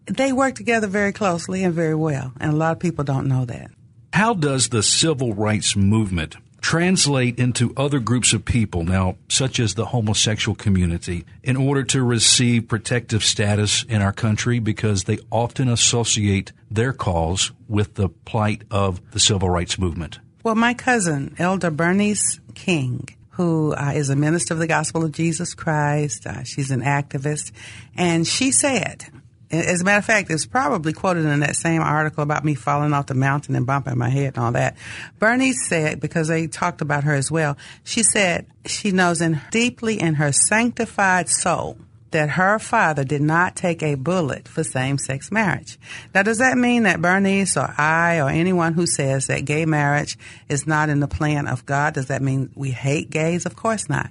they 0.07 0.33
work 0.33 0.55
together 0.55 0.87
very 0.87 1.13
closely 1.13 1.65
and 1.65 1.75
very 1.75 1.95
well, 1.95 2.33
and 2.41 2.53
a 2.53 2.57
lot 2.57 2.73
of 2.73 2.79
people 2.79 3.05
don't 3.05 3.29
know 3.29 3.45
that. 3.45 3.71
How 4.13 4.35
does 4.35 4.71
the 4.71 4.83
civil 4.83 5.35
rights 5.35 5.77
movement 5.77 6.37
translate 6.61 7.39
into 7.39 7.73
other 7.77 8.01
groups 8.01 8.33
of 8.33 8.45
people 8.45 8.85
now, 8.85 9.17
such 9.29 9.61
as 9.61 9.75
the 9.75 9.87
homosexual 9.87 10.57
community, 10.57 11.25
in 11.43 11.57
order 11.57 11.85
to 11.85 12.03
receive 12.03 12.69
protective 12.69 13.23
status 13.23 13.85
in 13.85 14.03
our 14.03 14.13
country 14.13 14.59
because 14.59 15.05
they 15.05 15.19
often 15.31 15.69
associate 15.69 16.53
their 16.71 16.93
cause 16.93 17.53
with 17.69 17.95
the 17.95 18.09
plight 18.09 18.65
of 18.71 19.01
the 19.13 19.21
civil 19.21 19.49
rights 19.49 19.79
movement? 19.79 20.19
Well, 20.43 20.55
my 20.55 20.75
cousin, 20.75 21.35
Elder 21.39 21.71
Bernice 21.71 22.41
King, 22.55 23.09
who 23.39 23.73
uh, 23.73 23.93
is 23.95 24.11
a 24.11 24.17
minister 24.17 24.53
of 24.53 24.59
the 24.59 24.67
gospel 24.67 25.05
of 25.05 25.13
Jesus 25.13 25.55
Christ. 25.55 26.27
Uh, 26.27 26.43
she's 26.43 26.73
an 26.73 26.83
activist. 26.83 27.53
And 27.97 28.27
she 28.27 28.51
said, 28.51 29.05
as 29.49 29.81
a 29.81 29.85
matter 29.85 29.99
of 29.99 30.05
fact, 30.05 30.29
it's 30.29 30.45
probably 30.45 30.93
quoted 30.93 31.25
in 31.25 31.39
that 31.41 31.55
same 31.55 31.81
article 31.81 32.25
about 32.25 32.45
me 32.45 32.57
falling 32.57 32.93
off 32.93 33.07
the 33.07 33.15
mountain 33.15 33.55
and 33.55 33.65
bumping 33.65 33.97
my 33.97 34.09
head 34.09 34.35
and 34.35 34.45
all 34.45 34.53
that. 34.53 34.77
Bernice 35.21 35.69
said, 35.69 36.01
because 36.01 36.27
they 36.27 36.49
talked 36.49 36.81
about 36.81 37.05
her 37.05 37.15
as 37.15 37.31
well, 37.31 37.57
she 37.85 38.03
said 38.03 38.47
she 38.67 38.91
knows 38.91 39.21
in 39.21 39.41
deeply 39.53 40.01
in 40.01 40.15
her 40.15 40.33
sanctified 40.33 41.29
soul 41.29 41.79
that 42.11 42.31
her 42.31 42.59
father 42.59 43.05
did 43.05 43.21
not 43.21 43.57
take 43.57 43.83
a 43.83 43.95
bullet 43.95 44.49
for 44.49 44.65
same-sex 44.65 45.31
marriage. 45.31 45.79
Now, 46.15 46.23
does 46.23 46.39
that 46.39 46.57
mean 46.57 46.85
that 46.85 47.03
Bernice 47.03 47.57
or 47.57 47.75
I 47.77 48.21
or 48.21 48.29
anyone 48.29 48.75
who 48.75 48.87
says 48.87 49.27
that 49.27 49.45
gay 49.45 49.67
marriage 49.67 50.19
is 50.49 50.67
not 50.67 50.89
in 50.89 51.01
the 51.01 51.09
plan 51.09 51.47
of 51.47 51.67
God, 51.67 51.95
does 51.95 52.07
that 52.07 52.23
mean 52.23 52.51
we 52.55 52.71
hate 52.71 53.11
gays? 53.11 53.47
Of 53.47 53.57
course 53.57 53.89
not. 53.89 54.11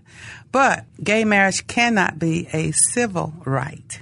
But 0.51 0.86
gay 1.04 1.24
marriage 1.25 1.68
cannot 1.68 2.20
be 2.20 2.48
a 2.54 2.72
civil 2.72 3.34
right. 3.46 4.01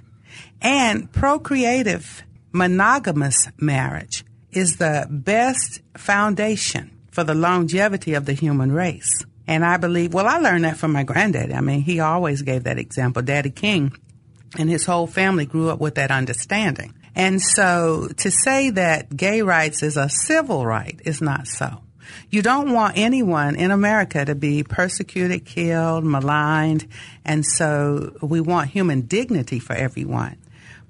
And 0.62 1.12
procreative 1.12 2.24
monogamous 2.52 3.50
marriage 3.58 4.24
is 4.52 4.78
the 4.78 5.08
best 5.10 5.82
foundation 5.96 6.92
for 7.12 7.24
the 7.24 7.34
longevity 7.34 8.14
of 8.14 8.25
the 8.25 8.34
human 8.34 8.72
race. 8.72 9.25
And 9.48 9.64
I 9.64 9.78
believe, 9.78 10.14
well, 10.14 10.28
I 10.28 10.38
learned 10.38 10.66
that 10.66 10.78
from 10.78 10.92
my 10.92 11.04
granddaddy. 11.04 11.54
I 11.54 11.62
mean, 11.62 11.82
he 11.82 12.00
always 12.00 12.42
gave 12.42 12.64
that 12.64 12.80
example. 12.80 13.22
Daddy 13.22 13.52
King 13.52 13.94
and 14.58 14.70
his 14.70 14.86
whole 14.86 15.08
family 15.08 15.46
grew 15.46 15.70
up 15.70 15.80
with 15.80 15.96
that 15.96 16.12
understanding. 16.12 16.94
And 17.16 17.42
so 17.42 18.10
to 18.18 18.32
say 18.32 18.72
that 18.72 19.16
gay 19.16 19.42
rights 19.42 19.84
is 19.84 19.98
a 19.98 20.10
civil 20.10 20.66
right 20.66 21.00
is 21.06 21.22
not 21.22 21.48
so. 21.48 21.82
You 22.30 22.42
don't 22.42 22.72
want 22.74 22.98
anyone 22.98 23.56
in 23.56 23.72
America 23.72 24.25
to 24.25 24.36
be 24.36 24.64
persecuted, 24.64 25.46
killed, 25.46 26.04
maligned, 26.04 26.88
and 27.24 27.46
so 27.46 28.16
we 28.22 28.42
want 28.42 28.70
human 28.70 29.02
dignity 29.02 29.60
for 29.60 29.74
everyone 29.74 30.38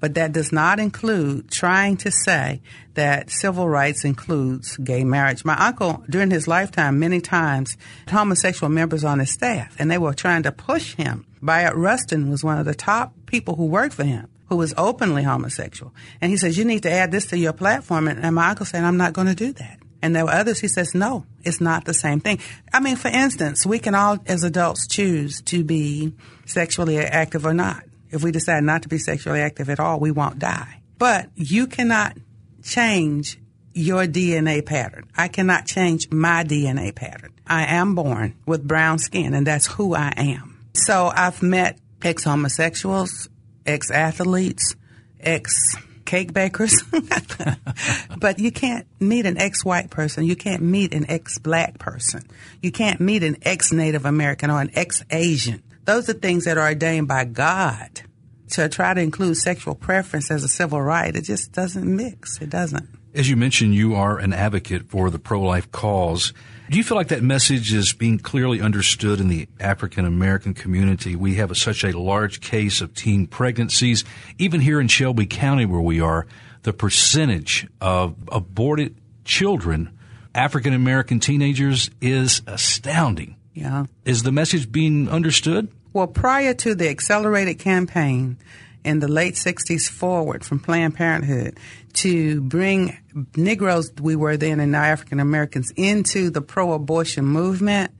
but 0.00 0.14
that 0.14 0.32
does 0.32 0.52
not 0.52 0.78
include 0.78 1.50
trying 1.50 1.96
to 1.98 2.10
say 2.10 2.60
that 2.94 3.30
civil 3.30 3.68
rights 3.68 4.04
includes 4.04 4.76
gay 4.78 5.04
marriage. 5.04 5.44
My 5.44 5.56
uncle, 5.56 6.04
during 6.08 6.30
his 6.30 6.48
lifetime, 6.48 6.98
many 6.98 7.20
times 7.20 7.76
had 8.06 8.16
homosexual 8.16 8.70
members 8.70 9.04
on 9.04 9.18
his 9.18 9.30
staff, 9.30 9.76
and 9.78 9.90
they 9.90 9.98
were 9.98 10.14
trying 10.14 10.42
to 10.44 10.52
push 10.52 10.94
him. 10.94 11.26
Bayard 11.42 11.76
Rustin 11.76 12.30
was 12.30 12.42
one 12.42 12.58
of 12.58 12.64
the 12.64 12.74
top 12.74 13.12
people 13.26 13.56
who 13.56 13.66
worked 13.66 13.94
for 13.94 14.04
him 14.04 14.28
who 14.48 14.56
was 14.56 14.72
openly 14.76 15.22
homosexual. 15.22 15.92
And 16.20 16.30
he 16.30 16.36
says, 16.36 16.56
you 16.56 16.64
need 16.64 16.84
to 16.84 16.90
add 16.90 17.10
this 17.10 17.26
to 17.26 17.38
your 17.38 17.52
platform. 17.52 18.08
And, 18.08 18.24
and 18.24 18.34
my 18.34 18.50
uncle 18.50 18.66
said, 18.66 18.84
I'm 18.84 18.96
not 18.96 19.12
going 19.12 19.26
to 19.26 19.34
do 19.34 19.52
that. 19.54 19.80
And 20.02 20.14
there 20.14 20.24
were 20.24 20.32
others, 20.32 20.60
he 20.60 20.68
says, 20.68 20.94
no, 20.94 21.26
it's 21.42 21.60
not 21.60 21.84
the 21.84 21.94
same 21.94 22.20
thing. 22.20 22.38
I 22.72 22.80
mean, 22.80 22.96
for 22.96 23.08
instance, 23.08 23.66
we 23.66 23.78
can 23.78 23.94
all, 23.94 24.18
as 24.26 24.44
adults, 24.44 24.86
choose 24.86 25.40
to 25.42 25.64
be 25.64 26.12
sexually 26.44 26.98
active 26.98 27.44
or 27.44 27.54
not. 27.54 27.82
If 28.16 28.24
we 28.24 28.32
decide 28.32 28.64
not 28.64 28.82
to 28.82 28.88
be 28.88 28.98
sexually 28.98 29.40
active 29.40 29.68
at 29.68 29.78
all, 29.78 30.00
we 30.00 30.10
won't 30.10 30.38
die. 30.38 30.80
But 30.98 31.28
you 31.34 31.66
cannot 31.66 32.16
change 32.62 33.38
your 33.74 34.06
DNA 34.06 34.64
pattern. 34.64 35.06
I 35.16 35.28
cannot 35.28 35.66
change 35.66 36.10
my 36.10 36.42
DNA 36.42 36.94
pattern. 36.94 37.34
I 37.46 37.66
am 37.76 37.94
born 37.94 38.34
with 38.46 38.66
brown 38.66 38.98
skin, 38.98 39.34
and 39.34 39.46
that's 39.46 39.66
who 39.66 39.94
I 39.94 40.14
am. 40.16 40.58
So 40.72 41.12
I've 41.14 41.42
met 41.42 41.78
ex 42.02 42.24
homosexuals, 42.24 43.28
ex 43.66 43.90
athletes, 43.90 44.74
ex 45.20 45.76
cake 46.06 46.32
bakers. 46.32 46.82
but 48.18 48.38
you 48.38 48.50
can't 48.50 48.86
meet 48.98 49.26
an 49.26 49.36
ex 49.36 49.62
white 49.62 49.90
person. 49.90 50.24
You 50.24 50.36
can't 50.36 50.62
meet 50.62 50.94
an 50.94 51.10
ex 51.10 51.38
black 51.38 51.78
person. 51.78 52.22
You 52.62 52.72
can't 52.72 53.00
meet 53.00 53.22
an 53.22 53.36
ex 53.42 53.72
Native 53.72 54.06
American 54.06 54.50
or 54.50 54.60
an 54.62 54.70
ex 54.72 55.04
Asian. 55.10 55.62
Those 55.84 56.08
are 56.08 56.14
things 56.14 56.44
that 56.44 56.56
are 56.56 56.66
ordained 56.66 57.08
by 57.08 57.24
God. 57.24 58.02
To 58.50 58.68
try 58.68 58.94
to 58.94 59.00
include 59.00 59.36
sexual 59.36 59.74
preference 59.74 60.30
as 60.30 60.44
a 60.44 60.48
civil 60.48 60.80
right, 60.80 61.14
it 61.14 61.24
just 61.24 61.52
doesn't 61.52 61.84
mix. 61.84 62.40
It 62.40 62.50
doesn't. 62.50 62.88
As 63.14 63.28
you 63.30 63.36
mentioned, 63.36 63.74
you 63.74 63.94
are 63.94 64.18
an 64.18 64.32
advocate 64.32 64.90
for 64.90 65.10
the 65.10 65.18
pro-life 65.18 65.72
cause. 65.72 66.32
Do 66.70 66.76
you 66.76 66.84
feel 66.84 66.96
like 66.96 67.08
that 67.08 67.22
message 67.22 67.72
is 67.72 67.92
being 67.92 68.18
clearly 68.18 68.60
understood 68.60 69.20
in 69.20 69.28
the 69.28 69.48
African 69.58 70.04
American 70.04 70.52
community? 70.52 71.16
We 71.16 71.36
have 71.36 71.50
a, 71.50 71.54
such 71.54 71.82
a 71.84 71.98
large 71.98 72.40
case 72.40 72.80
of 72.80 72.92
teen 72.94 73.26
pregnancies. 73.26 74.04
Even 74.38 74.60
here 74.60 74.80
in 74.80 74.88
Shelby 74.88 75.26
County 75.26 75.64
where 75.64 75.80
we 75.80 76.00
are, 76.00 76.26
the 76.62 76.72
percentage 76.72 77.66
of 77.80 78.16
aborted 78.30 78.96
children, 79.24 79.96
African 80.34 80.74
American 80.74 81.20
teenagers, 81.20 81.88
is 82.00 82.42
astounding. 82.46 83.36
Yeah. 83.54 83.86
Is 84.04 84.24
the 84.24 84.32
message 84.32 84.70
being 84.70 85.08
understood? 85.08 85.72
Well, 85.96 86.06
prior 86.06 86.52
to 86.52 86.74
the 86.74 86.90
accelerated 86.90 87.58
campaign 87.58 88.36
in 88.84 88.98
the 88.98 89.08
late 89.08 89.32
60s 89.32 89.88
forward 89.88 90.44
from 90.44 90.60
Planned 90.60 90.94
Parenthood 90.94 91.58
to 91.94 92.42
bring 92.42 92.98
Negroes, 93.34 93.90
we 93.98 94.14
were 94.14 94.36
then, 94.36 94.60
and 94.60 94.72
now 94.72 94.82
African 94.82 95.20
Americans, 95.20 95.72
into 95.74 96.28
the 96.28 96.42
pro 96.42 96.74
abortion 96.74 97.24
movement, 97.24 97.92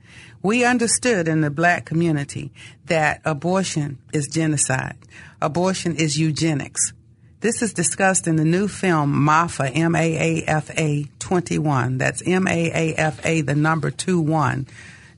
we 0.43 0.63
understood 0.63 1.27
in 1.27 1.41
the 1.41 1.49
black 1.49 1.87
community 1.87 2.51
that 2.85 3.19
abortion 3.25 3.97
is 4.13 4.27
genocide, 4.27 4.97
abortion 5.41 5.95
is 5.95 6.19
eugenics. 6.19 6.93
This 7.39 7.63
is 7.63 7.73
discussed 7.73 8.27
in 8.27 8.35
the 8.35 8.45
new 8.45 8.67
film 8.67 9.11
Maafa, 9.11 9.75
M 9.75 9.95
A 9.95 10.43
A 10.43 10.43
F 10.45 10.69
A 10.77 11.07
21. 11.17 11.97
That's 11.97 12.21
M 12.27 12.47
A 12.47 12.71
A 12.71 12.93
F 12.93 13.25
A, 13.25 13.41
the 13.41 13.55
number 13.55 13.89
2 13.89 14.21
1 14.21 14.67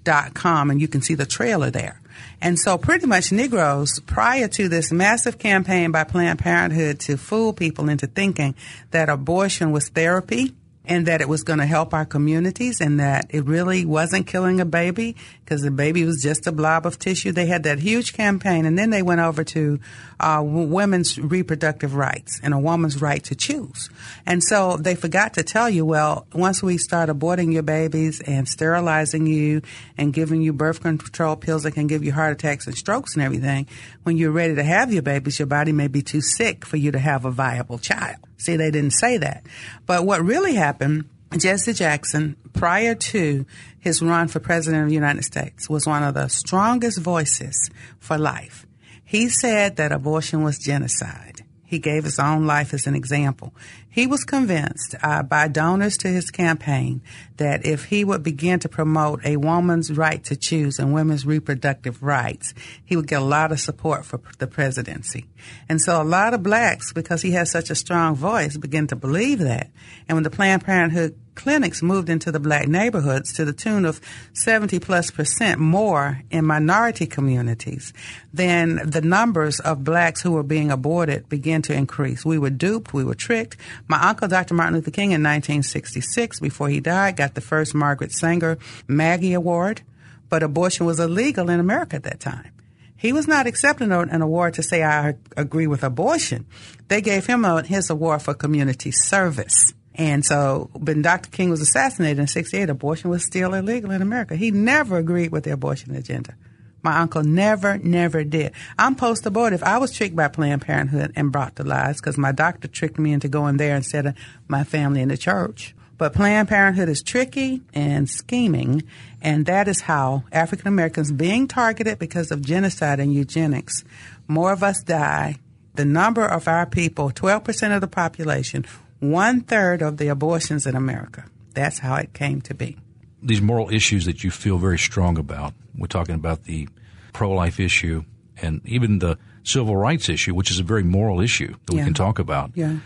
dot 0.06 0.34
com, 0.34 0.70
and 0.70 0.80
you 0.80 0.88
can 0.88 1.02
see 1.02 1.16
the 1.16 1.26
trailer 1.26 1.70
there. 1.70 2.00
And 2.42 2.58
so 2.60 2.78
pretty 2.78 3.06
much 3.06 3.32
Negroes, 3.32 4.00
prior 4.06 4.48
to 4.50 4.70
this 4.70 4.92
massive 4.92 5.38
campaign 5.40 5.92
by 5.92 6.04
Planned 6.04 6.40
Parenthood 6.40 7.00
to 7.02 7.18
fool 7.18 7.54
people 7.54 7.90
into 7.90 8.08
thinking 8.08 8.56
that 8.92 9.10
abortion 9.10 9.72
was 9.72 9.90
therapy 9.90 10.56
and 10.90 11.06
that 11.06 11.22
it 11.22 11.30
was 11.30 11.44
going 11.44 11.60
to 11.60 11.68
help 11.68 11.94
our 11.94 12.04
communities 12.04 12.82
and 12.82 13.00
that 13.00 13.28
it 13.30 13.46
really 13.46 13.86
wasn't 13.86 14.26
killing 14.26 14.60
a 14.60 14.66
baby 14.66 15.16
because 15.46 15.62
the 15.62 15.70
baby 15.70 16.04
was 16.04 16.20
just 16.22 16.48
a 16.48 16.52
blob 16.52 16.88
of 16.88 16.98
tissue. 16.98 17.32
They 17.32 17.46
had 17.46 17.64
that 17.64 17.78
huge 17.78 18.14
campaign 18.14 18.66
and 18.66 18.78
then 18.78 18.90
they 18.90 19.04
went 19.04 19.22
over 19.22 19.44
to 19.44 19.80
uh, 20.20 20.42
women's 20.44 21.20
reproductive 21.20 21.94
rights 21.94 22.40
and 22.42 22.56
a 22.56 22.58
woman's 22.58 23.00
right 23.00 23.24
to 23.26 23.36
choose. 23.36 23.90
And 24.26 24.44
so 24.44 24.78
they 24.78 24.96
forgot 24.96 25.36
to 25.36 25.44
tell 25.44 25.70
you, 25.70 25.86
well, 25.86 26.26
once 26.34 26.64
we 26.64 26.80
start 26.80 27.10
aborting 27.10 27.54
your 27.54 27.64
babies 27.64 28.20
and 28.20 28.48
sterilizing 28.48 29.28
you 29.28 29.62
and 29.96 30.12
giving 30.12 30.42
you 30.42 30.54
birth 30.54 30.82
control 30.82 31.36
pills 31.36 31.64
that 31.64 31.74
can 31.74 31.86
give 31.86 32.04
you 32.04 32.12
heart 32.12 32.34
attacks 32.34 32.66
and 32.66 32.76
strokes 32.76 33.14
and 33.14 33.22
everything, 33.22 33.68
when 34.04 34.18
you're 34.18 34.32
ready 34.32 34.56
to 34.56 34.64
have 34.64 34.92
your 34.92 35.04
babies, 35.04 35.38
your 35.38 35.46
body 35.46 35.72
may 35.72 35.88
be 35.88 36.02
too 36.02 36.22
sick 36.22 36.66
for 36.66 36.78
you 36.78 36.92
to 36.92 37.00
have 37.00 37.26
a 37.26 37.32
viable 37.32 37.78
child. 37.78 38.18
See, 38.40 38.56
they 38.56 38.72
didn't 38.72 38.94
say 38.94 39.18
that. 39.18 39.46
But 39.86 40.06
what 40.06 40.24
really 40.24 40.56
happened, 40.56 41.06
Jesse 41.38 41.74
Jackson, 41.74 42.36
prior 42.54 42.96
to 42.96 43.46
his 43.80 44.02
run 44.02 44.28
for 44.28 44.40
president 44.40 44.84
of 44.84 44.90
the 44.90 44.96
United 44.96 45.24
States, 45.26 45.70
was 45.70 45.86
one 45.86 46.04
of 46.04 46.16
the 46.16 46.28
strongest 46.30 47.00
voices 47.00 47.70
for 48.00 48.18
life. 48.18 48.66
He 49.04 49.30
said 49.30 49.76
that 49.76 49.92
abortion 49.92 50.44
was 50.44 50.58
genocide. 50.58 51.39
He 51.70 51.78
gave 51.78 52.04
his 52.04 52.18
own 52.18 52.48
life 52.48 52.74
as 52.74 52.88
an 52.88 52.96
example. 52.96 53.54
He 53.88 54.08
was 54.08 54.24
convinced 54.24 54.96
uh, 55.04 55.22
by 55.22 55.48
donors 55.48 55.98
to 55.98 56.08
his 56.08 56.32
campaign 56.32 57.04
that 57.38 57.64
if 57.64 57.86
he 57.86 58.04
would 58.04 58.24
begin 58.24 58.58
to 58.62 58.70
promote 58.70 59.24
a 59.24 59.38
woman's 59.38 59.92
right 59.92 60.24
to 60.24 60.36
choose 60.36 60.80
and 60.80 60.96
women's 60.96 61.28
reproductive 61.28 62.02
rights, 62.02 62.56
he 62.84 62.96
would 62.96 63.06
get 63.06 63.22
a 63.22 63.26
lot 63.26 63.52
of 63.52 63.60
support 63.60 64.04
for 64.04 64.20
the 64.40 64.48
presidency. 64.48 65.28
And 65.70 65.80
so 65.80 66.02
a 66.02 66.04
lot 66.04 66.34
of 66.34 66.42
blacks, 66.42 66.92
because 66.92 67.22
he 67.22 67.32
has 67.34 67.52
such 67.52 67.70
a 67.70 67.76
strong 67.76 68.16
voice, 68.16 68.58
begin 68.58 68.88
to 68.88 68.96
believe 68.96 69.38
that. 69.38 69.70
And 70.08 70.16
when 70.16 70.24
the 70.24 70.32
Planned 70.32 70.66
Parenthood 70.66 71.20
clinics 71.40 71.82
moved 71.82 72.10
into 72.10 72.34
the 72.34 72.40
black 72.40 72.68
neighborhoods 72.68 73.32
to 73.32 73.46
the 73.46 73.54
tune 73.54 73.86
of 73.86 74.02
70 74.34 74.78
plus 74.80 75.10
percent 75.10 75.58
more 75.58 76.22
in 76.30 76.46
minority 76.46 77.06
communities, 77.06 77.94
then 78.34 78.82
the 78.84 79.00
numbers 79.00 79.62
of 79.62 79.86
blacks 79.86 80.22
who 80.22 80.34
were 80.34 80.44
being 80.44 80.70
aborted 80.70 81.30
began 81.30 81.62
to 81.62 81.74
increase. 81.74 82.26
We 82.26 82.38
were 82.38 82.50
duped, 82.50 82.94
we 82.94 83.06
were 83.06 83.16
tricked. 83.16 83.56
My 83.88 84.02
uncle, 84.02 84.28
Dr. 84.28 84.54
Martin 84.54 84.76
Luther 84.76 84.92
King, 84.92 85.12
in 85.12 85.24
1966, 85.24 86.42
before 86.42 86.68
he 86.68 86.82
died, 86.82 87.16
got 87.16 87.36
the 87.36 87.42
first 87.42 87.74
Margaret 87.74 88.12
Sanger 88.12 88.58
Maggie 88.90 89.34
Award, 89.34 89.82
but 90.28 90.44
abortion 90.44 90.86
was 90.86 91.00
illegal 91.00 91.50
in 91.50 91.62
America 91.62 91.96
at 91.96 92.04
that 92.04 92.20
time. 92.20 92.52
He 92.98 93.14
was 93.14 93.30
not 93.30 93.48
accepting 93.48 93.94
an 93.94 94.22
award 94.22 94.56
to 94.56 94.64
say, 94.64 94.84
I 94.84 95.16
agree 95.38 95.68
with 95.68 95.86
abortion. 95.86 96.48
They 96.90 97.00
gave 97.00 97.28
him 97.28 97.46
his 97.64 97.90
award 97.90 98.24
for 98.24 98.34
community 98.34 98.92
service. 98.92 99.74
And 99.96 100.24
so 100.24 100.70
when 100.74 101.02
Dr. 101.02 101.30
King 101.30 101.50
was 101.50 101.62
assassinated 101.62 102.20
in 102.20 102.28
68, 102.28 102.70
abortion 102.70 103.10
was 103.10 103.26
still 103.26 103.54
illegal 103.54 103.92
in 103.92 104.02
America. 104.02 104.36
He 104.36 104.52
never 104.52 104.98
agreed 104.98 105.32
with 105.32 105.44
the 105.44 105.52
abortion 105.52 105.96
agenda. 105.96 106.36
My 106.82 107.00
uncle 107.00 107.24
never, 107.24 107.78
never 107.78 108.24
did. 108.24 108.54
I'm 108.78 108.96
post 108.96 109.26
abortive. 109.26 109.64
I 109.64 109.78
was 109.80 109.92
tricked 109.92 110.16
by 110.16 110.30
Planned 110.30 110.62
Parenthood 110.62 111.12
and 111.16 111.32
brought 111.32 111.58
to 111.58 111.64
lies 111.64 111.98
because 111.98 112.18
my 112.18 112.32
doctor 112.32 112.68
tricked 112.68 112.98
me 112.98 113.12
into 113.12 113.28
going 113.28 113.58
there 113.58 113.76
instead 113.76 114.06
of 114.06 114.16
my 114.48 114.64
family 114.64 115.02
in 115.02 115.10
the 115.10 115.18
church. 115.18 115.76
But 115.98 116.14
Planned 116.14 116.48
Parenthood 116.48 116.88
is 116.88 117.04
tricky 117.04 117.62
and 117.74 118.10
scheming, 118.10 118.84
and 119.22 119.46
that 119.48 119.68
is 119.68 119.82
how 119.82 120.24
African 120.32 120.70
Americans 120.70 121.12
being 121.12 121.46
targeted 121.46 122.00
because 122.00 122.32
of 122.32 122.42
genocide 122.42 123.02
and 123.02 123.14
eugenics. 123.14 123.84
More 124.26 124.54
of 124.54 124.64
us 124.64 124.82
die. 124.82 125.36
The 125.76 125.84
number 125.84 126.26
of 126.26 126.48
our 126.48 126.66
people, 126.66 127.12
12% 127.12 127.76
of 127.76 127.82
the 127.82 127.88
population, 127.88 128.66
one 129.00 129.42
third 129.42 129.82
of 129.82 129.98
the 129.98 130.08
abortions 130.08 130.68
in 130.68 130.76
America. 130.76 131.26
That's 131.54 131.80
how 131.80 131.96
it 131.96 132.14
came 132.14 132.42
to 132.42 132.54
be. 132.54 132.78
These 133.22 133.42
moral 133.42 133.70
issues 133.70 134.06
that 134.06 134.24
you 134.24 134.32
feel 134.32 134.58
very 134.58 134.80
strong 134.80 135.18
about, 135.18 135.54
we're 135.76 135.88
talking 135.88 136.16
about 136.16 136.44
the 136.44 136.70
pro 137.14 137.32
life 137.32 137.60
issue 137.60 138.04
and 138.42 138.62
even 138.66 139.00
the 139.00 139.18
civil 139.44 139.76
rights 139.76 140.10
issue, 140.10 140.34
which 140.34 140.52
is 140.52 140.60
a 140.60 140.64
very 140.64 140.84
moral 140.84 141.20
issue 141.20 141.54
that 141.66 141.74
yeah. 141.74 141.80
we 141.80 141.86
can 141.86 141.94
talk 141.94 142.20
about. 142.20 142.52
Yeah. 142.56 142.78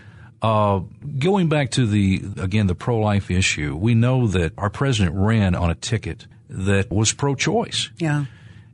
Uh, 0.41 0.81
going 1.19 1.47
back 1.49 1.71
to 1.71 1.85
the, 1.85 2.21
again, 2.37 2.67
the 2.67 2.75
pro 2.75 2.99
life 2.99 3.31
issue, 3.31 3.75
we 3.75 3.95
know 3.95 4.27
that 4.27 4.53
our 4.57 4.69
president 4.69 5.15
ran 5.15 5.55
on 5.55 5.69
a 5.69 5.75
ticket 5.75 6.27
that 6.49 6.91
was 6.91 7.13
pro 7.13 7.35
choice. 7.35 7.89
Yeah. 7.97 8.25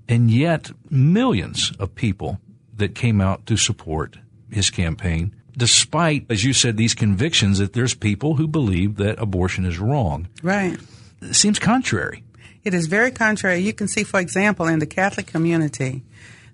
And 0.08 0.32
yet, 0.32 0.72
millions 0.90 1.72
of 1.78 1.94
people 1.94 2.40
that 2.78 2.96
came 2.96 3.22
out 3.22 3.46
to 3.46 3.58
support 3.58 4.18
his 4.50 4.72
campaign 4.72 5.36
despite, 5.60 6.26
as 6.30 6.44
you 6.44 6.54
said, 6.54 6.78
these 6.78 6.96
convictions 6.96 7.60
that 7.60 7.74
there's 7.74 7.94
people 7.94 8.36
who 8.36 8.48
believe 8.48 8.96
that 8.96 9.20
abortion 9.20 9.66
is 9.66 9.78
wrong. 9.78 10.28
Right. 10.42 10.80
It 11.22 11.36
seems 11.36 11.60
contrary. 11.60 12.24
It 12.64 12.74
is 12.74 12.88
very 12.88 13.12
contrary. 13.12 13.60
You 13.60 13.74
can 13.74 13.88
see, 13.88 14.04
for 14.04 14.20
example, 14.20 14.68
in 14.68 14.80
the 14.80 14.86
Catholic 14.86 15.28
community, 15.28 16.04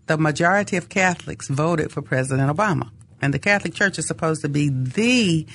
the 0.08 0.18
majority 0.18 0.76
of 0.76 0.90
Catholics 0.90 1.48
voted 1.48 1.92
for 1.92 2.02
President 2.02 2.56
Obama. 2.56 2.90
And 3.22 3.34
the 3.34 3.40
Catholic 3.40 3.74
Church 3.74 3.98
is 3.98 4.08
supposed 4.08 4.42
to 4.42 4.50
be 4.50 4.70
the 4.70 5.46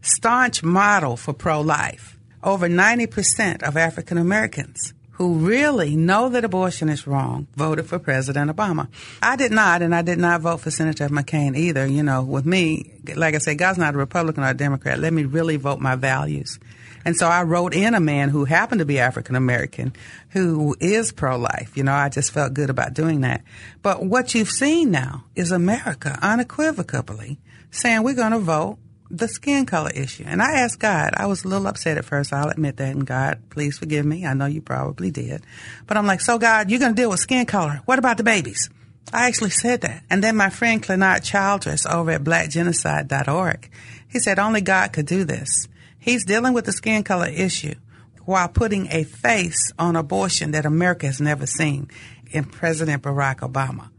staunch 0.00 0.62
model 0.62 1.16
for 1.16 1.32
pro 1.32 1.60
life. 1.60 2.18
Over 2.42 2.68
90% 2.68 3.62
of 3.62 3.76
African 3.76 4.18
Americans 4.18 4.94
who 5.12 5.34
really 5.34 5.94
know 5.94 6.28
that 6.30 6.44
abortion 6.44 6.88
is 6.88 7.06
wrong 7.06 7.46
voted 7.54 7.86
for 7.86 7.98
President 7.98 8.50
Obama. 8.50 8.88
I 9.20 9.36
did 9.36 9.52
not, 9.52 9.82
and 9.82 9.94
I 9.94 10.02
did 10.02 10.18
not 10.18 10.40
vote 10.40 10.60
for 10.60 10.70
Senator 10.70 11.08
McCain 11.08 11.56
either. 11.56 11.86
You 11.86 12.02
know, 12.02 12.22
with 12.22 12.46
me, 12.46 12.92
like 13.14 13.34
I 13.34 13.38
said, 13.38 13.58
God's 13.58 13.78
not 13.78 13.94
a 13.94 13.98
Republican 13.98 14.42
or 14.42 14.48
a 14.48 14.54
Democrat. 14.54 14.98
Let 14.98 15.12
me 15.12 15.24
really 15.24 15.56
vote 15.56 15.80
my 15.80 15.96
values. 15.96 16.58
And 17.04 17.16
so 17.16 17.26
I 17.26 17.42
wrote 17.42 17.74
in 17.74 17.94
a 17.94 18.00
man 18.00 18.28
who 18.28 18.44
happened 18.44 18.78
to 18.78 18.84
be 18.84 18.98
African 19.00 19.34
American 19.34 19.92
who 20.30 20.76
is 20.80 21.12
pro 21.12 21.36
life. 21.36 21.76
You 21.76 21.82
know, 21.82 21.92
I 21.92 22.08
just 22.08 22.30
felt 22.32 22.54
good 22.54 22.70
about 22.70 22.94
doing 22.94 23.22
that. 23.22 23.42
But 23.82 24.04
what 24.04 24.34
you've 24.34 24.50
seen 24.50 24.90
now 24.90 25.24
is 25.34 25.50
America 25.50 26.18
unequivocally 26.22 27.38
saying 27.70 28.02
we're 28.02 28.14
going 28.14 28.32
to 28.32 28.38
vote 28.38 28.78
the 29.12 29.28
skin 29.28 29.66
color 29.66 29.90
issue. 29.94 30.24
And 30.26 30.40
I 30.40 30.60
asked 30.60 30.80
God, 30.80 31.12
I 31.14 31.26
was 31.26 31.44
a 31.44 31.48
little 31.48 31.66
upset 31.66 31.98
at 31.98 32.04
first, 32.04 32.32
I'll 32.32 32.48
admit 32.48 32.78
that. 32.78 32.96
And 32.96 33.06
God, 33.06 33.40
please 33.50 33.78
forgive 33.78 34.06
me. 34.06 34.24
I 34.24 34.32
know 34.32 34.46
you 34.46 34.62
probably 34.62 35.10
did. 35.10 35.42
But 35.86 35.98
I'm 35.98 36.06
like, 36.06 36.22
so 36.22 36.38
God, 36.38 36.70
you're 36.70 36.80
going 36.80 36.94
to 36.94 37.00
deal 37.00 37.10
with 37.10 37.20
skin 37.20 37.44
color. 37.44 37.82
What 37.84 37.98
about 37.98 38.16
the 38.16 38.24
babies? 38.24 38.70
I 39.12 39.28
actually 39.28 39.50
said 39.50 39.82
that. 39.82 40.02
And 40.08 40.24
then 40.24 40.34
my 40.36 40.48
friend 40.48 40.82
Clenard 40.82 41.22
Childress 41.22 41.84
over 41.84 42.12
at 42.12 42.24
blackgenocide.org, 42.24 43.70
he 44.08 44.18
said 44.18 44.38
only 44.38 44.62
God 44.62 44.92
could 44.94 45.06
do 45.06 45.24
this. 45.24 45.68
He's 45.98 46.24
dealing 46.24 46.54
with 46.54 46.64
the 46.64 46.72
skin 46.72 47.04
color 47.04 47.28
issue 47.28 47.74
while 48.24 48.48
putting 48.48 48.88
a 48.90 49.04
face 49.04 49.72
on 49.78 49.94
abortion 49.94 50.52
that 50.52 50.64
America 50.64 51.06
has 51.06 51.20
never 51.20 51.44
seen 51.44 51.90
in 52.30 52.44
President 52.44 53.02
Barack 53.02 53.40
Obama. 53.40 53.90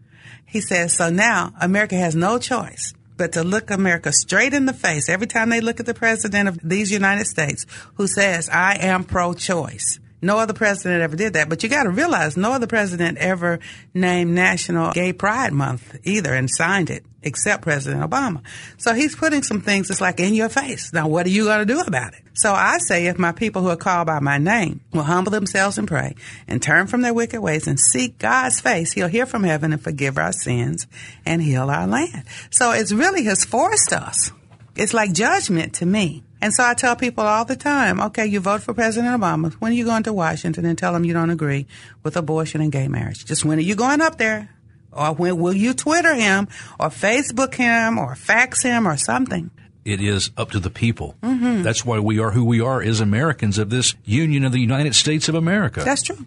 He 0.46 0.60
says, 0.60 0.94
so 0.94 1.10
now 1.10 1.54
America 1.62 1.96
has 1.96 2.16
no 2.16 2.40
choice 2.40 2.94
but 3.18 3.34
to 3.34 3.44
look 3.44 3.72
America 3.72 4.12
straight 4.12 4.54
in 4.54 4.66
the 4.66 4.74
face 4.74 5.10
every 5.10 5.28
time 5.28 5.50
they 5.50 5.62
look 5.62 5.80
at 5.80 5.86
the 5.86 5.94
president 5.94 6.50
of 6.50 6.60
these 6.64 6.92
United 6.92 7.26
States 7.26 7.66
who 7.96 8.08
says, 8.08 8.50
I 8.50 8.78
am 8.80 9.04
pro 9.04 9.34
choice. 9.34 10.00
No 10.22 10.40
other 10.40 10.54
president 10.54 11.02
ever 11.02 11.18
did 11.18 11.34
that. 11.34 11.50
But 11.50 11.64
you 11.64 11.70
got 11.70 11.84
to 11.84 11.90
realize 11.90 12.38
no 12.38 12.54
other 12.54 12.68
president 12.68 13.18
ever 13.18 13.60
named 13.94 14.32
National 14.34 14.94
Gay 14.94 15.12
Pride 15.12 15.52
Month 15.52 15.98
either 16.04 16.34
and 16.34 16.50
signed 16.50 16.90
it 16.90 17.04
except 17.24 17.64
President 17.64 18.04
Obama. 18.04 18.42
So 18.78 18.94
he's 18.94 19.16
putting 19.16 19.44
some 19.44 19.62
things 19.62 19.88
that's 19.88 20.02
like 20.02 20.20
in 20.20 20.34
your 20.34 20.50
face. 20.50 20.92
Now, 20.94 21.08
what 21.08 21.26
are 21.26 21.30
you 21.30 21.46
going 21.46 21.66
to 21.66 21.74
do 21.74 21.80
about 21.80 22.14
it? 22.14 22.22
So 22.34 22.52
I 22.54 22.78
say 22.80 23.08
if 23.08 23.20
my 23.20 23.32
people 23.32 23.62
who 23.62 23.70
are 23.70 23.76
called 23.76 24.08
by 24.08 24.20
my 24.20 24.38
name 24.38 24.82
will 24.92 25.04
humble 25.04 25.32
themselves 25.32 25.78
and 25.78 25.88
pray 25.88 26.16
and 26.48 26.62
turn 26.62 26.88
from 26.88 27.02
their 27.02 27.14
wicked 27.14 27.42
ways 27.42 27.68
and 27.68 27.80
seek 27.80 28.18
God's 28.18 28.60
face, 28.60 28.94
he'll 28.94 29.08
hear 29.08 29.26
from 29.26 29.44
heaven 29.44 29.74
and 29.74 29.82
forgive 29.82 30.18
our 30.18 30.32
sins 30.32 30.88
and 31.26 31.42
heal 31.42 31.70
our 31.70 31.88
land. 31.88 32.24
So 32.50 32.72
it's 32.72 32.92
really 32.92 33.24
has 33.26 33.46
forced 33.46 33.94
us. 33.94 34.32
It's 34.76 34.94
like 34.94 35.14
judgment 35.14 35.76
to 35.76 35.86
me. 35.86 36.24
And 36.42 36.54
so 36.54 36.64
I 36.66 36.74
tell 36.74 36.98
people 36.98 37.24
all 37.24 37.46
the 37.46 37.56
time, 37.56 38.02
okay, 38.02 38.26
you 38.26 38.42
vote 38.42 38.64
for 38.64 38.74
President 38.74 39.22
Obama. 39.22 39.54
When 39.54 39.72
are 39.72 39.76
you 39.76 39.86
going 39.86 40.04
to 40.04 40.14
Washington 40.14 40.66
and 40.66 40.78
tell 40.78 40.92
them 40.92 41.06
you 41.06 41.14
don't 41.14 41.30
agree 41.30 41.68
with 42.04 42.18
abortion 42.18 42.60
and 42.60 42.70
gay 42.72 42.90
marriage? 42.90 43.24
Just 43.24 43.46
when 43.46 43.60
are 43.60 43.62
you 43.62 43.76
going 43.76 44.02
up 44.02 44.18
there? 44.18 44.50
Or 44.96 45.14
when 45.14 45.38
will 45.38 45.54
you 45.54 45.74
Twitter 45.74 46.14
him 46.14 46.48
or 46.80 46.90
Facebook 46.90 47.56
him 47.56 47.98
or 47.98 48.16
fax 48.16 48.62
him 48.62 48.88
or 48.88 48.98
something? 48.98 49.50
It 49.86 50.00
is 50.00 50.32
up 50.38 50.52
to 50.52 50.60
the 50.60 50.70
people. 50.70 51.16
Mm-hmm. 51.22 51.64
That's 51.64 51.86
why 51.86 52.00
we 52.00 52.20
are 52.20 52.32
who 52.32 52.46
we 52.46 52.62
are 52.62 52.82
as 52.82 53.02
Americans 53.02 53.58
of 53.58 53.70
this 53.70 53.96
Union 54.06 54.46
of 54.46 54.52
the 54.52 54.60
United 54.60 54.96
States 54.96 55.28
of 55.28 55.36
America. 55.36 55.82
That's 55.84 56.04
true. 56.04 56.26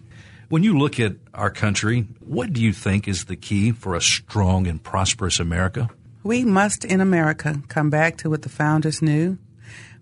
When 0.49 0.63
you 0.63 0.77
look 0.77 0.99
at 0.99 1.15
our 1.33 1.49
country, 1.49 2.07
what 2.19 2.53
do 2.53 2.61
you 2.61 2.71
think 2.71 3.07
is 3.07 3.25
the 3.25 3.35
key 3.35 3.71
for 3.71 3.95
a 3.95 4.01
strong 4.01 4.67
and 4.67 4.81
prosperous 4.81 5.39
America? 5.39 5.89
We 6.23 6.43
must, 6.43 6.85
in 6.85 7.01
America, 7.01 7.61
come 7.67 7.89
back 7.89 8.17
to 8.17 8.29
what 8.29 8.43
the 8.43 8.49
founders 8.49 9.01
knew 9.01 9.37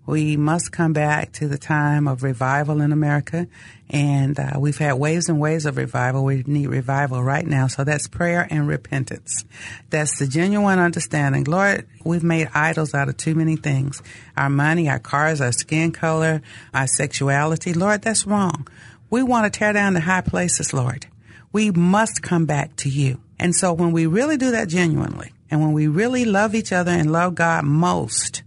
we 0.06 0.36
must 0.36 0.70
come 0.70 0.92
back 0.92 1.32
to 1.32 1.48
the 1.48 1.58
time 1.58 2.06
of 2.06 2.22
revival 2.22 2.80
in 2.80 2.92
America. 2.92 3.48
And 3.90 4.38
uh, 4.38 4.52
we've 4.58 4.78
had 4.78 4.94
waves 4.94 5.28
and 5.28 5.40
waves 5.40 5.66
of 5.66 5.76
revival. 5.76 6.24
We 6.24 6.44
need 6.46 6.68
revival 6.68 7.22
right 7.22 7.46
now. 7.46 7.66
So 7.66 7.84
that's 7.84 8.06
prayer 8.06 8.46
and 8.48 8.68
repentance. 8.68 9.44
That's 9.90 10.18
the 10.18 10.26
genuine 10.26 10.78
understanding. 10.78 11.44
Lord, 11.44 11.86
we've 12.04 12.24
made 12.24 12.48
idols 12.54 12.94
out 12.94 13.08
of 13.08 13.16
too 13.16 13.34
many 13.34 13.56
things 13.56 14.02
our 14.36 14.50
money, 14.50 14.88
our 14.88 14.98
cars, 14.98 15.40
our 15.40 15.52
skin 15.52 15.92
color, 15.92 16.42
our 16.72 16.86
sexuality. 16.86 17.72
Lord, 17.74 18.02
that's 18.02 18.26
wrong. 18.26 18.68
We 19.10 19.22
want 19.22 19.52
to 19.52 19.58
tear 19.58 19.72
down 19.72 19.94
the 19.94 20.00
high 20.00 20.20
places, 20.20 20.72
Lord. 20.72 21.06
We 21.52 21.70
must 21.70 22.22
come 22.22 22.46
back 22.46 22.76
to 22.76 22.88
you. 22.88 23.20
And 23.38 23.54
so 23.54 23.72
when 23.72 23.92
we 23.92 24.06
really 24.06 24.36
do 24.36 24.52
that 24.52 24.68
genuinely, 24.68 25.32
and 25.50 25.60
when 25.60 25.72
we 25.72 25.86
really 25.86 26.24
love 26.24 26.54
each 26.54 26.72
other 26.72 26.90
and 26.90 27.12
love 27.12 27.34
God 27.34 27.64
most, 27.64 28.42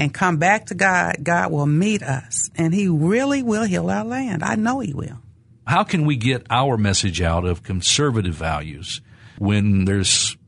and 0.00 0.14
come 0.14 0.38
back 0.38 0.66
to 0.66 0.74
God, 0.74 1.16
God 1.22 1.52
will 1.52 1.66
meet 1.66 2.02
us 2.02 2.48
and 2.56 2.72
He 2.72 2.88
really 2.88 3.42
will 3.42 3.64
heal 3.64 3.90
our 3.90 4.04
land. 4.04 4.42
I 4.42 4.54
know 4.56 4.80
He 4.80 4.94
will. 4.94 5.18
How 5.66 5.84
can 5.84 6.06
we 6.06 6.16
get 6.16 6.46
our 6.48 6.78
message 6.78 7.20
out 7.20 7.44
of 7.44 7.62
conservative 7.62 8.34
values 8.34 9.02
when 9.36 9.84
there's 9.84 10.38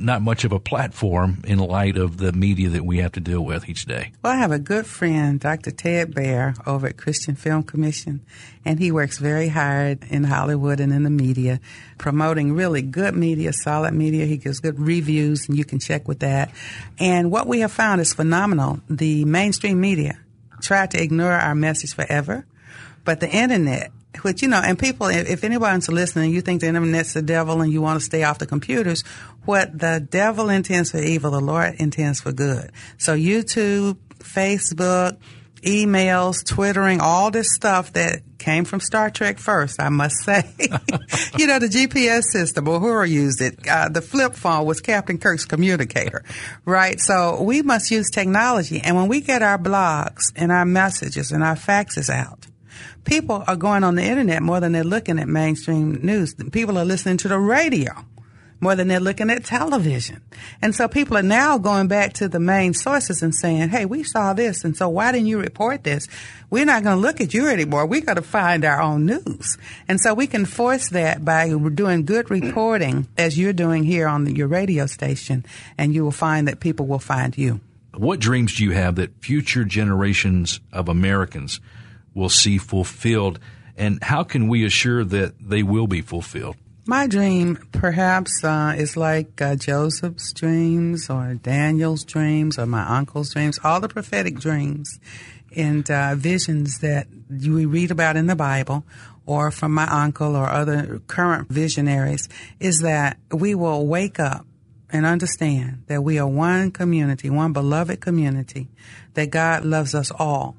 not 0.00 0.22
much 0.22 0.44
of 0.44 0.52
a 0.52 0.58
platform 0.58 1.42
in 1.46 1.58
light 1.58 1.96
of 1.96 2.16
the 2.16 2.32
media 2.32 2.68
that 2.70 2.84
we 2.84 2.98
have 2.98 3.12
to 3.12 3.20
deal 3.20 3.42
with 3.42 3.68
each 3.68 3.84
day. 3.84 4.12
Well, 4.22 4.32
I 4.32 4.36
have 4.36 4.52
a 4.52 4.58
good 4.58 4.86
friend, 4.86 5.38
Dr. 5.38 5.70
Ted 5.70 6.14
Baehr, 6.14 6.56
over 6.66 6.88
at 6.88 6.96
Christian 6.96 7.34
Film 7.34 7.62
Commission, 7.62 8.20
and 8.64 8.78
he 8.78 8.90
works 8.90 9.18
very 9.18 9.48
hard 9.48 10.04
in 10.10 10.24
Hollywood 10.24 10.80
and 10.80 10.92
in 10.92 11.02
the 11.02 11.10
media, 11.10 11.60
promoting 11.98 12.54
really 12.54 12.82
good 12.82 13.14
media, 13.14 13.52
solid 13.52 13.94
media. 13.94 14.26
He 14.26 14.36
gives 14.36 14.60
good 14.60 14.78
reviews, 14.78 15.48
and 15.48 15.56
you 15.56 15.64
can 15.64 15.78
check 15.78 16.08
with 16.08 16.20
that. 16.20 16.50
And 16.98 17.30
what 17.30 17.46
we 17.46 17.60
have 17.60 17.72
found 17.72 18.00
is 18.00 18.12
phenomenal. 18.12 18.80
The 18.88 19.24
mainstream 19.24 19.80
media 19.80 20.18
tried 20.62 20.90
to 20.92 21.02
ignore 21.02 21.32
our 21.32 21.54
message 21.54 21.94
forever, 21.94 22.46
but 23.04 23.20
the 23.20 23.28
internet 23.28 23.92
which 24.22 24.42
you 24.42 24.48
know, 24.48 24.60
and 24.64 24.78
people, 24.78 25.06
if 25.06 25.44
anyone's 25.44 25.88
listening, 25.88 26.32
you 26.32 26.40
think 26.40 26.60
the 26.60 26.66
internet's 26.66 27.14
the 27.14 27.22
devil 27.22 27.60
and 27.60 27.72
you 27.72 27.80
want 27.80 27.98
to 28.00 28.04
stay 28.04 28.24
off 28.24 28.38
the 28.38 28.46
computers, 28.46 29.02
what 29.44 29.78
the 29.78 30.06
devil 30.10 30.50
intends 30.50 30.90
for 30.90 30.98
evil, 30.98 31.30
the 31.30 31.40
Lord 31.40 31.76
intends 31.78 32.20
for 32.20 32.32
good. 32.32 32.72
So 32.98 33.16
YouTube, 33.16 33.96
Facebook, 34.18 35.16
emails, 35.62 36.44
twittering, 36.44 37.00
all 37.00 37.30
this 37.30 37.54
stuff 37.54 37.92
that 37.92 38.22
came 38.38 38.64
from 38.64 38.80
Star 38.80 39.10
Trek 39.10 39.38
first, 39.38 39.80
I 39.80 39.90
must 39.90 40.16
say. 40.24 40.42
you 41.36 41.46
know, 41.46 41.58
the 41.58 41.68
GPS 41.68 42.22
system, 42.24 42.64
Uhura 42.64 43.08
used 43.08 43.40
it. 43.40 43.58
Uh, 43.68 43.88
the 43.88 44.00
flip 44.00 44.34
phone 44.34 44.64
was 44.64 44.80
Captain 44.80 45.18
Kirk's 45.18 45.44
communicator, 45.44 46.24
right? 46.64 46.98
So 47.00 47.42
we 47.42 47.62
must 47.62 47.90
use 47.90 48.10
technology. 48.10 48.80
And 48.80 48.96
when 48.96 49.08
we 49.08 49.20
get 49.20 49.42
our 49.42 49.58
blogs 49.58 50.32
and 50.34 50.50
our 50.50 50.64
messages 50.64 51.30
and 51.30 51.42
our 51.42 51.56
faxes 51.56 52.08
out, 52.08 52.46
people 53.04 53.44
are 53.46 53.56
going 53.56 53.84
on 53.84 53.94
the 53.94 54.04
internet 54.04 54.42
more 54.42 54.60
than 54.60 54.72
they're 54.72 54.84
looking 54.84 55.18
at 55.18 55.28
mainstream 55.28 56.00
news. 56.02 56.34
People 56.52 56.78
are 56.78 56.84
listening 56.84 57.16
to 57.18 57.28
the 57.28 57.38
radio 57.38 57.92
more 58.60 58.76
than 58.76 58.88
they're 58.88 59.00
looking 59.00 59.30
at 59.30 59.44
television. 59.44 60.20
And 60.60 60.74
so 60.74 60.86
people 60.86 61.16
are 61.16 61.22
now 61.22 61.58
going 61.58 61.88
back 61.88 62.12
to 62.14 62.28
the 62.28 62.40
main 62.40 62.74
sources 62.74 63.22
and 63.22 63.34
saying, 63.34 63.70
hey, 63.70 63.86
we 63.86 64.02
saw 64.02 64.34
this, 64.34 64.64
and 64.64 64.76
so 64.76 64.88
why 64.88 65.12
didn't 65.12 65.28
you 65.28 65.40
report 65.40 65.84
this? 65.84 66.06
We're 66.50 66.66
not 66.66 66.84
going 66.84 66.96
to 66.96 67.02
look 67.02 67.20
at 67.20 67.32
you 67.32 67.48
anymore. 67.48 67.86
we 67.86 68.00
got 68.00 68.14
to 68.14 68.22
find 68.22 68.64
our 68.64 68.80
own 68.80 69.06
news. 69.06 69.56
And 69.88 70.00
so 70.00 70.14
we 70.14 70.26
can 70.26 70.44
force 70.44 70.90
that 70.90 71.24
by 71.24 71.48
doing 71.74 72.04
good 72.04 72.30
reporting, 72.30 73.08
as 73.16 73.38
you're 73.38 73.52
doing 73.52 73.84
here 73.84 74.06
on 74.06 74.34
your 74.34 74.48
radio 74.48 74.86
station, 74.86 75.44
and 75.78 75.94
you 75.94 76.04
will 76.04 76.10
find 76.10 76.46
that 76.48 76.60
people 76.60 76.86
will 76.86 76.98
find 76.98 77.36
you. 77.36 77.60
What 77.94 78.20
dreams 78.20 78.56
do 78.56 78.64
you 78.64 78.72
have 78.72 78.96
that 78.96 79.22
future 79.22 79.64
generations 79.64 80.60
of 80.72 80.88
Americans– 80.88 81.60
will 82.14 82.28
see 82.28 82.58
fulfilled? 82.58 83.38
And 83.76 84.02
how 84.02 84.24
can 84.24 84.48
we 84.48 84.64
assure 84.64 85.04
that 85.04 85.34
they 85.40 85.62
will 85.62 85.86
be 85.86 86.02
fulfilled? 86.02 86.56
My 86.86 87.06
dream, 87.06 87.58
perhaps, 87.72 88.42
uh, 88.42 88.74
is 88.76 88.96
like 88.96 89.40
uh, 89.40 89.54
Joseph's 89.54 90.32
dreams 90.32 91.08
or 91.08 91.34
Daniel's 91.34 92.04
dreams 92.04 92.58
or 92.58 92.66
my 92.66 92.82
uncle's 92.98 93.32
dreams, 93.32 93.58
all 93.62 93.80
the 93.80 93.88
prophetic 93.88 94.38
dreams 94.38 94.98
and 95.54 95.88
uh, 95.90 96.14
visions 96.14 96.78
that 96.78 97.06
we 97.28 97.66
read 97.66 97.90
about 97.90 98.16
in 98.16 98.26
the 98.26 98.36
Bible 98.36 98.84
or 99.26 99.50
from 99.50 99.72
my 99.72 99.86
uncle 99.86 100.34
or 100.34 100.48
other 100.48 101.00
current 101.06 101.48
visionaries, 101.48 102.28
is 102.58 102.80
that 102.80 103.18
we 103.30 103.54
will 103.54 103.86
wake 103.86 104.18
up 104.18 104.46
and 104.90 105.06
understand 105.06 105.84
that 105.86 106.02
we 106.02 106.18
are 106.18 106.26
one 106.26 106.70
community, 106.72 107.30
one 107.30 107.52
beloved 107.52 108.00
community, 108.00 108.68
that 109.14 109.30
God 109.30 109.64
loves 109.64 109.94
us 109.94 110.10
all 110.10 110.56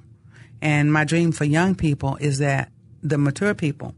and 0.62 0.92
my 0.92 1.04
dream 1.04 1.32
for 1.32 1.46
young 1.46 1.76
people 1.76 2.18
is 2.18 2.38
that 2.40 2.72
the 3.02 3.18
mature 3.18 3.54
people 3.54 3.96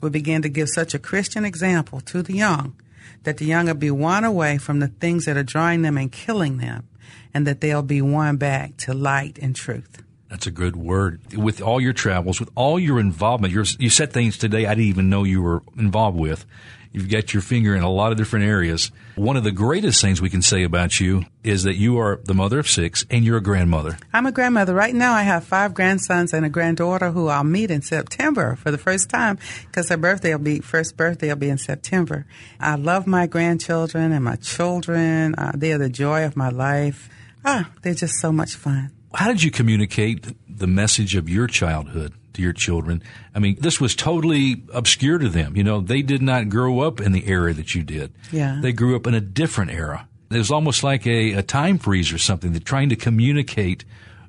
will 0.00 0.10
begin 0.10 0.42
to 0.42 0.48
give 0.48 0.68
such 0.68 0.94
a 0.94 0.98
Christian 0.98 1.44
example 1.44 2.00
to 2.02 2.22
the 2.22 2.34
young 2.34 2.76
that 3.24 3.38
the 3.38 3.44
young 3.44 3.66
will 3.66 3.74
be 3.74 3.90
won 3.90 4.24
away 4.24 4.58
from 4.58 4.80
the 4.80 4.88
things 4.88 5.24
that 5.24 5.36
are 5.36 5.42
drawing 5.42 5.82
them 5.82 5.98
and 5.98 6.12
killing 6.12 6.58
them, 6.58 6.88
and 7.32 7.46
that 7.46 7.60
they'll 7.60 7.82
be 7.82 8.00
won 8.00 8.36
back 8.36 8.76
to 8.78 8.94
light 8.94 9.38
and 9.40 9.56
truth. 9.56 10.02
That's 10.28 10.46
a 10.46 10.50
good 10.50 10.76
word. 10.76 11.34
With 11.34 11.60
all 11.60 11.80
your 11.80 11.92
travels, 11.92 12.40
with 12.40 12.50
all 12.54 12.78
your 12.78 12.98
involvement, 12.98 13.52
you 13.78 13.90
said 13.90 14.12
things 14.12 14.36
today 14.36 14.66
I 14.66 14.70
didn't 14.70 14.88
even 14.88 15.08
know 15.10 15.24
you 15.24 15.42
were 15.42 15.62
involved 15.76 16.16
with. 16.18 16.44
You've 16.94 17.10
got 17.10 17.34
your 17.34 17.42
finger 17.42 17.74
in 17.74 17.82
a 17.82 17.90
lot 17.90 18.12
of 18.12 18.18
different 18.18 18.46
areas. 18.46 18.92
One 19.16 19.36
of 19.36 19.42
the 19.42 19.50
greatest 19.50 20.00
things 20.00 20.22
we 20.22 20.30
can 20.30 20.42
say 20.42 20.62
about 20.62 21.00
you 21.00 21.24
is 21.42 21.64
that 21.64 21.74
you 21.74 21.98
are 21.98 22.20
the 22.22 22.34
mother 22.34 22.60
of 22.60 22.70
six 22.70 23.04
and 23.10 23.24
you're 23.24 23.38
a 23.38 23.42
grandmother. 23.42 23.98
I'm 24.12 24.26
a 24.26 24.32
grandmother. 24.32 24.74
Right 24.74 24.94
now, 24.94 25.12
I 25.12 25.22
have 25.22 25.42
five 25.42 25.74
grandsons 25.74 26.32
and 26.32 26.46
a 26.46 26.48
granddaughter 26.48 27.10
who 27.10 27.26
I'll 27.26 27.42
meet 27.42 27.72
in 27.72 27.82
September 27.82 28.54
for 28.54 28.70
the 28.70 28.78
first 28.78 29.10
time 29.10 29.40
because 29.66 29.88
her 29.88 29.96
birthday 29.96 30.30
will 30.36 30.44
be, 30.44 30.60
first 30.60 30.96
birthday 30.96 31.30
will 31.30 31.36
be 31.36 31.48
in 31.48 31.58
September. 31.58 32.26
I 32.60 32.76
love 32.76 33.08
my 33.08 33.26
grandchildren 33.26 34.12
and 34.12 34.24
my 34.24 34.36
children. 34.36 35.34
Uh, 35.34 35.50
they 35.52 35.72
are 35.72 35.78
the 35.78 35.88
joy 35.88 36.24
of 36.24 36.36
my 36.36 36.48
life. 36.48 37.10
Ah, 37.44 37.72
they're 37.82 37.94
just 37.94 38.20
so 38.20 38.30
much 38.30 38.54
fun. 38.54 38.92
How 39.12 39.26
did 39.26 39.42
you 39.42 39.50
communicate 39.50 40.32
the 40.48 40.68
message 40.68 41.16
of 41.16 41.28
your 41.28 41.48
childhood? 41.48 42.12
To 42.34 42.42
your 42.42 42.52
children. 42.52 43.02
I 43.34 43.38
mean, 43.38 43.56
this 43.58 43.80
was 43.80 43.94
totally 43.94 44.62
obscure 44.72 45.18
to 45.18 45.28
them. 45.28 45.56
You 45.56 45.64
know, 45.64 45.80
they 45.80 46.02
did 46.02 46.22
not 46.22 46.48
grow 46.48 46.80
up 46.80 47.00
in 47.00 47.12
the 47.12 47.26
era 47.28 47.52
that 47.54 47.74
you 47.74 47.82
did. 47.82 48.12
Yeah. 48.30 48.58
They 48.60 48.72
grew 48.72 48.94
up 48.96 49.06
in 49.06 49.14
a 49.14 49.20
different 49.20 49.70
era. 49.70 50.08
It 50.30 50.38
was 50.38 50.50
almost 50.50 50.82
like 50.82 51.06
a, 51.06 51.32
a 51.32 51.42
time 51.42 51.78
freeze 51.78 52.12
or 52.12 52.18
something. 52.18 52.52
They're 52.52 52.60
trying 52.60 52.88
to 52.90 52.96
communicate 52.96 53.84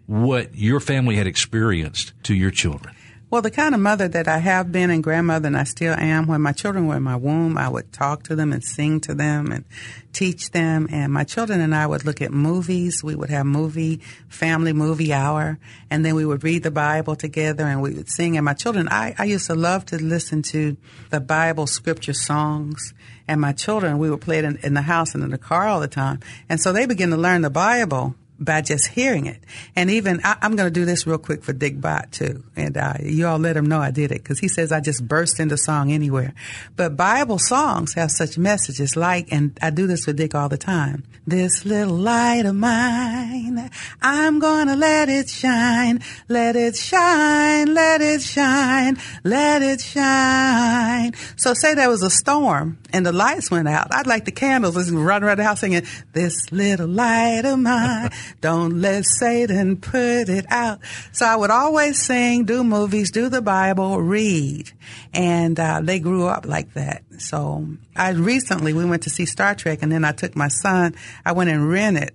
what 0.05 0.55
your 0.55 0.79
family 0.79 1.15
had 1.15 1.27
experienced 1.27 2.13
to 2.23 2.35
your 2.35 2.51
children. 2.51 2.95
Well, 3.31 3.41
the 3.41 3.49
kind 3.49 3.73
of 3.73 3.81
mother 3.81 4.07
that 4.07 4.27
I 4.27 4.37
have 4.37 4.71
been 4.71 4.91
and 4.91 5.03
grandmother 5.03 5.47
and 5.47 5.57
I 5.57 5.63
still 5.63 5.95
am, 5.95 6.27
when 6.27 6.41
my 6.41 6.51
children 6.51 6.85
were 6.85 6.97
in 6.97 7.03
my 7.03 7.15
womb, 7.15 7.57
I 7.57 7.67
would 7.67 7.91
talk 7.91 8.21
to 8.23 8.35
them 8.35 8.53
and 8.53 8.63
sing 8.63 8.99
to 9.01 9.15
them 9.15 9.51
and 9.51 9.65
teach 10.13 10.51
them. 10.51 10.87
And 10.91 11.11
my 11.11 11.23
children 11.23 11.59
and 11.59 11.73
I 11.73 11.87
would 11.87 12.05
look 12.05 12.21
at 12.21 12.31
movies. 12.31 13.03
We 13.03 13.15
would 13.15 13.31
have 13.31 13.47
movie, 13.47 14.01
family 14.29 14.73
movie 14.73 15.11
hour. 15.11 15.57
And 15.89 16.05
then 16.05 16.13
we 16.13 16.23
would 16.23 16.43
read 16.43 16.61
the 16.61 16.69
Bible 16.69 17.15
together 17.15 17.65
and 17.65 17.81
we 17.81 17.95
would 17.95 18.11
sing. 18.11 18.37
And 18.37 18.45
my 18.45 18.53
children, 18.53 18.87
I, 18.89 19.15
I 19.17 19.25
used 19.25 19.47
to 19.47 19.55
love 19.55 19.87
to 19.87 19.97
listen 19.97 20.43
to 20.43 20.77
the 21.09 21.19
Bible 21.19 21.65
scripture 21.65 22.13
songs. 22.13 22.93
And 23.27 23.41
my 23.41 23.53
children, 23.53 23.97
we 23.97 24.11
would 24.11 24.21
play 24.21 24.37
it 24.37 24.45
in, 24.45 24.57
in 24.57 24.75
the 24.75 24.83
house 24.83 25.15
and 25.15 25.23
in 25.23 25.31
the 25.31 25.39
car 25.39 25.67
all 25.67 25.79
the 25.79 25.87
time. 25.87 26.19
And 26.47 26.61
so 26.61 26.71
they 26.71 26.85
begin 26.85 27.09
to 27.09 27.17
learn 27.17 27.41
the 27.41 27.49
Bible 27.49 28.13
by 28.39 28.61
just 28.61 28.87
hearing 28.87 29.25
it. 29.25 29.41
And 29.75 29.89
even 29.89 30.21
I, 30.23 30.37
am 30.41 30.55
going 30.55 30.67
to 30.67 30.79
do 30.79 30.85
this 30.85 31.07
real 31.07 31.17
quick 31.17 31.43
for 31.43 31.53
Dick 31.53 31.79
Bott 31.79 32.11
too, 32.11 32.43
and 32.55 32.77
uh, 32.77 32.95
you 33.01 33.27
all 33.27 33.39
let 33.39 33.57
him 33.57 33.65
know 33.65 33.79
I 33.79 33.91
did 33.91 34.11
it 34.11 34.23
because 34.23 34.39
he 34.39 34.47
says 34.47 34.71
I 34.71 34.81
just 34.81 35.07
burst 35.07 35.39
into 35.39 35.57
song 35.57 35.91
anywhere. 35.91 36.33
But 36.75 36.97
Bible 36.97 37.39
songs 37.39 37.93
have 37.93 38.11
such 38.11 38.37
messages 38.37 38.95
like, 38.95 39.31
and 39.31 39.57
I 39.61 39.69
do 39.69 39.87
this 39.87 40.05
with 40.05 40.17
Dick 40.17 40.35
all 40.35 40.49
the 40.49 40.57
time. 40.57 41.03
This 41.27 41.65
little 41.65 41.95
light 41.95 42.45
of 42.45 42.55
mine, 42.55 43.71
I'm 44.01 44.39
to 44.39 44.75
let 44.75 45.09
it 45.09 45.29
shine, 45.29 46.01
let 46.27 46.55
it 46.55 46.75
shine, 46.75 47.73
let 47.73 48.01
it 48.01 48.21
shine, 48.21 48.97
let 49.23 49.61
it 49.61 49.81
shine. 49.81 51.13
So 51.35 51.53
say 51.53 51.73
there 51.73 51.89
was 51.89 52.03
a 52.03 52.09
storm 52.09 52.77
and 52.93 53.05
the 53.05 53.11
lights 53.11 53.49
went 53.49 53.67
out. 53.67 53.87
I'd 53.91 54.07
like 54.07 54.25
the 54.25 54.31
candles 54.31 54.75
just 54.75 54.91
run 54.91 55.23
around 55.23 55.39
the 55.39 55.43
house 55.43 55.61
singing, 55.61 55.85
this 56.13 56.51
little 56.51 56.87
light 56.87 57.43
of 57.45 57.59
mine. 57.59 58.11
Don't 58.41 58.81
let 58.81 59.05
Satan 59.05 59.77
put 59.77 60.29
it 60.29 60.45
out. 60.49 60.79
So 61.11 61.25
I 61.25 61.35
would 61.35 61.51
always 61.51 61.99
sing, 61.99 62.45
do 62.45 62.63
movies, 62.63 63.11
do 63.11 63.29
the 63.29 63.41
Bible, 63.41 64.01
read. 64.01 64.71
And 65.13 65.59
uh, 65.59 65.81
they 65.83 65.99
grew 65.99 66.27
up 66.27 66.45
like 66.45 66.73
that. 66.73 67.03
So 67.17 67.67
I 67.95 68.11
recently, 68.11 68.73
we 68.73 68.85
went 68.85 69.03
to 69.03 69.09
see 69.09 69.25
Star 69.25 69.55
Trek 69.55 69.79
and 69.81 69.91
then 69.91 70.05
I 70.05 70.11
took 70.11 70.35
my 70.35 70.47
son, 70.47 70.95
I 71.25 71.31
went 71.31 71.49
and 71.49 71.69
rented 71.69 72.11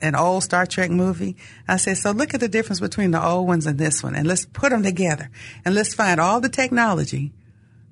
an 0.00 0.16
old 0.16 0.42
Star 0.42 0.66
Trek 0.66 0.90
movie. 0.90 1.36
I 1.66 1.76
said, 1.76 1.96
so 1.96 2.10
look 2.10 2.34
at 2.34 2.40
the 2.40 2.48
difference 2.48 2.80
between 2.80 3.12
the 3.12 3.24
old 3.24 3.46
ones 3.46 3.66
and 3.66 3.78
this 3.78 4.02
one 4.02 4.14
and 4.14 4.26
let's 4.26 4.44
put 4.46 4.70
them 4.70 4.82
together 4.82 5.30
and 5.64 5.74
let's 5.74 5.94
find 5.94 6.20
all 6.20 6.40
the 6.40 6.48
technology 6.48 7.32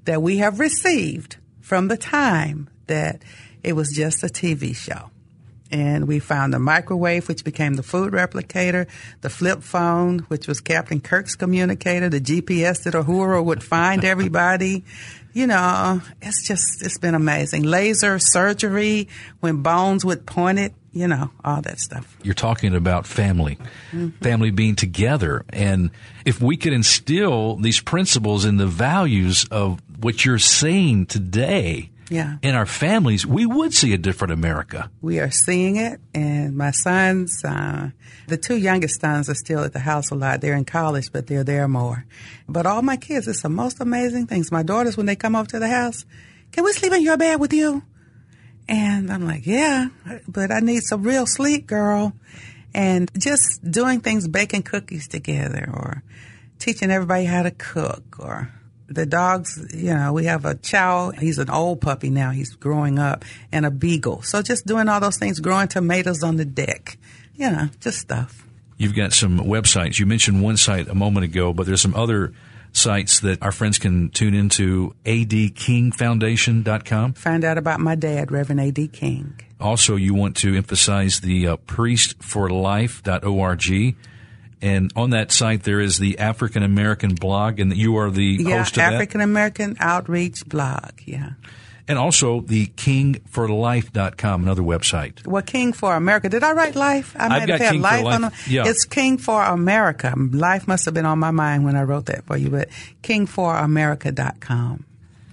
that 0.05 0.21
we 0.21 0.39
have 0.39 0.59
received 0.59 1.37
from 1.61 1.89
the 1.89 1.97
time 1.97 2.69
that 2.87 3.23
it 3.63 3.75
was 3.75 3.93
just 3.93 4.25
a 4.25 4.27
TV 4.27 4.75
show 4.75 5.11
and 5.71 6.09
we 6.09 6.19
found 6.19 6.53
the 6.53 6.59
microwave, 6.59 7.29
which 7.29 7.45
became 7.45 7.75
the 7.75 7.83
food 7.83 8.13
replicator, 8.13 8.87
the 9.21 9.31
flip 9.31 9.63
phone, 9.63 10.21
which 10.29 10.49
was 10.49 10.61
Captain 10.61 11.01
Kirk's 11.01 11.37
communicator, 11.37 12.09
the 12.09 12.21
GPS 12.21 12.83
that 12.85 12.95
Uhura 12.95 13.45
would 13.45 13.63
find 13.63 14.05
everybody. 14.05 14.85
You 15.33 15.47
know, 15.47 16.03
it's 16.21 16.45
just, 16.45 16.85
it's 16.85 16.99
been 16.99 17.15
amazing. 17.15 17.63
Laser 17.63 18.19
surgery, 18.19 19.07
when 19.39 19.63
bones 19.63 20.05
would 20.05 20.27
point 20.27 20.59
it, 20.59 20.75
you 20.93 21.07
know, 21.07 21.31
all 21.45 21.63
that 21.63 21.79
stuff. 21.79 22.17
You're 22.25 22.35
talking 22.35 22.75
about 22.75 23.07
family, 23.07 23.57
mm-hmm. 23.93 24.09
family 24.23 24.51
being 24.51 24.75
together. 24.75 25.45
And 25.51 25.91
if 26.25 26.43
we 26.43 26.57
could 26.57 26.73
instill 26.73 27.55
these 27.55 27.81
principles 27.81 28.45
and 28.45 28.59
the 28.59 28.67
values 28.67 29.47
of 29.53 29.81
what 30.01 30.25
you're 30.25 30.39
saying 30.39 31.07
today, 31.07 31.91
yeah. 32.11 32.37
in 32.43 32.55
our 32.55 32.67
families, 32.67 33.25
we 33.25 33.47
would 33.47 33.73
see 33.73 33.95
a 33.95 33.99
different 33.99 34.33
America. 34.33 34.91
We 35.01 35.21
are 35.21 35.31
seeing 35.31 35.77
it, 35.77 36.01
and 36.13 36.57
my 36.57 36.73
sons, 36.73 37.43
uh, 37.45 37.91
the 38.27 38.37
two 38.37 38.57
youngest 38.57 39.01
sons, 39.01 39.31
are 39.31 39.35
still 39.35 39.65
at 39.65 39.73
the 39.73 39.79
house 39.79 40.11
a 40.11 40.17
lot. 40.17 40.41
They're 40.41 40.57
in 40.57 40.65
college, 40.65 41.13
but 41.13 41.27
they're 41.29 41.45
there 41.45 41.69
more. 41.69 42.05
But 42.49 42.67
all 42.67 42.83
my 42.83 42.97
kids, 42.97 43.29
it's 43.29 43.43
the 43.43 43.49
most 43.49 43.81
amazing 43.81 44.27
things. 44.27 44.51
My 44.53 44.65
daughters, 44.65 44.97
when 44.97 45.07
they 45.07 45.17
come 45.17 45.37
over 45.37 45.49
to 45.51 45.59
the 45.59 45.69
house, 45.69 46.05
can 46.53 46.65
we 46.65 46.73
sleep 46.73 46.93
in 46.93 47.03
your 47.03 47.17
bed 47.17 47.39
with 47.41 47.53
you? 47.53 47.83
And 48.69 49.11
I'm 49.13 49.27
like, 49.27 49.47
yeah, 49.47 49.89
but 50.29 50.51
I 50.51 50.61
need 50.61 50.83
some 50.83 51.03
real 51.03 51.27
sleep, 51.27 51.67
girl. 51.67 52.13
And 52.75 53.11
just 53.19 53.69
doing 53.69 54.01
things, 54.01 54.29
baking 54.29 54.63
cookies 54.63 55.09
together 55.09 55.69
or 55.73 56.03
teaching 56.59 56.91
everybody 56.91 57.25
how 57.25 57.43
to 57.43 57.51
cook 57.51 58.17
or 58.21 58.53
the 58.91 59.07
dogs, 59.07 59.65
you 59.73 59.95
know, 59.95 60.13
we 60.13 60.25
have 60.25 60.45
a 60.45 60.57
chow. 60.57 61.11
He's 61.11 61.39
an 61.39 61.49
old 61.49 61.81
puppy 61.81 62.11
now. 62.11 62.31
He's 62.31 62.57
growing 62.57 62.99
up 62.99 63.25
and 63.53 63.65
a 63.65 63.71
beagle. 63.71 64.23
So 64.23 64.43
just 64.43 64.67
doing 64.67 64.89
all 64.89 64.99
those 65.01 65.17
things, 65.17 65.39
growing 65.39 65.69
tomatoes 65.69 66.25
on 66.25 66.37
the 66.37 66.45
deck, 66.45 66.99
you 67.37 67.49
know, 67.51 67.69
just 67.81 67.99
stuff. 67.99 68.45
You've 68.77 68.97
got 68.97 69.13
some 69.13 69.39
websites. 69.39 69.99
You 69.99 70.07
mentioned 70.07 70.43
one 70.43 70.57
site 70.57 70.89
a 70.89 70.95
moment 70.95 71.25
ago, 71.25 71.53
but 71.53 71.67
there's 71.67 71.83
some 71.83 71.95
other 71.95 72.33
sites 72.73 73.21
that 73.21 73.41
our 73.43 73.53
friends 73.53 73.79
can 73.79 74.11
tune 74.11 74.35
into 74.35 74.95
adkingfoundation.com. 75.05 77.13
Find 77.15 77.45
out 77.45 77.59
about 77.59 77.79
my 77.81 77.95
dad, 77.95 78.33
Reverend 78.33 78.61
A.D. 78.61 78.89
King. 78.89 79.41
Also, 79.61 79.97
you 79.97 80.15
want 80.15 80.37
to 80.39 80.57
emphasize 80.57 81.21
the 81.21 81.47
uh, 81.47 81.57
priestforlife.org. 81.59 83.97
And 84.63 84.93
on 84.95 85.11
that 85.11 85.33
site, 85.33 85.63
there 85.63 85.81
is 85.81 85.99
the 85.99 86.19
African 86.19 86.63
American 86.63 87.15
blog, 87.15 87.61
and 87.61 87.75
you 87.75 87.97
are 87.97 88.11
the 88.11 88.39
yeah, 88.41 88.59
host 88.59 88.77
of 88.77 88.83
African 88.83 89.21
American 89.21 89.77
Outreach 89.81 90.47
blog. 90.47 91.01
Yeah. 91.07 91.31
And 91.89 91.99
also 91.99 92.43
the 92.43 92.67
kingforlife.com, 92.69 94.43
another 94.43 94.63
website. 94.63 95.27
Well, 95.27 95.43
King 95.43 95.73
for 95.73 95.97
America. 95.97 96.29
Did 96.29 96.45
I 96.45 96.53
write 96.53 96.77
life? 96.77 97.17
I 97.19 97.29
might 97.29 97.49
have 97.49 97.61
had 97.61 97.73
King 97.73 97.81
life, 97.81 98.05
life. 98.05 98.15
on 98.15 98.21
the, 98.23 98.33
yeah. 98.49 98.69
It's 98.69 98.85
King 98.85 99.19
for 99.19 99.43
America. 99.43 100.15
Life 100.17 100.69
must 100.69 100.85
have 100.85 100.95
been 100.95 101.07
on 101.07 101.19
my 101.19 101.33
mind 101.33 101.65
when 101.65 101.75
I 101.75 101.83
wrote 101.83 102.07
that 102.07 102.25
for 102.27 102.37
you, 102.37 102.51
but 102.51 102.69
kingforamerica.com. 103.03 104.85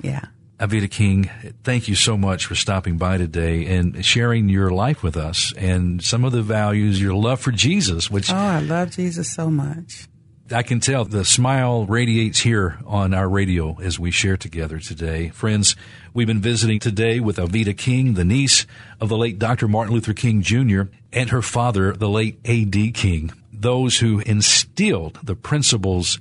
Yeah. 0.01 0.25
Alveda 0.59 0.89
King, 0.89 1.29
thank 1.63 1.87
you 1.87 1.93
so 1.93 2.17
much 2.17 2.47
for 2.47 2.55
stopping 2.55 2.97
by 2.97 3.17
today 3.17 3.67
and 3.67 4.03
sharing 4.03 4.49
your 4.49 4.71
life 4.71 5.03
with 5.03 5.15
us 5.15 5.53
and 5.55 6.03
some 6.03 6.25
of 6.25 6.31
the 6.31 6.41
values, 6.41 6.99
your 6.99 7.13
love 7.13 7.39
for 7.39 7.51
Jesus, 7.51 8.09
which. 8.09 8.31
Oh, 8.31 8.35
I 8.35 8.59
love 8.59 8.89
Jesus 8.89 9.31
so 9.31 9.51
much. 9.51 10.07
I 10.49 10.63
can 10.63 10.79
tell 10.79 11.05
the 11.05 11.25
smile 11.25 11.85
radiates 11.85 12.39
here 12.39 12.79
on 12.87 13.13
our 13.13 13.29
radio 13.29 13.77
as 13.81 13.99
we 13.99 14.09
share 14.09 14.37
together 14.37 14.79
today. 14.79 15.29
Friends, 15.29 15.75
we've 16.13 16.25
been 16.25 16.41
visiting 16.41 16.79
today 16.79 17.19
with 17.19 17.37
Alveda 17.37 17.77
King, 17.77 18.15
the 18.15 18.23
niece 18.23 18.65
of 18.99 19.09
the 19.09 19.17
late 19.17 19.37
Dr. 19.37 19.67
Martin 19.67 19.93
Luther 19.93 20.13
King 20.13 20.41
Jr., 20.41 20.83
and 21.13 21.29
her 21.29 21.41
father, 21.43 21.93
the 21.93 22.09
late 22.09 22.39
A.D. 22.45 22.93
King, 22.93 23.31
those 23.51 23.99
who 23.99 24.21
instilled 24.21 25.19
the 25.21 25.35
principles 25.35 26.17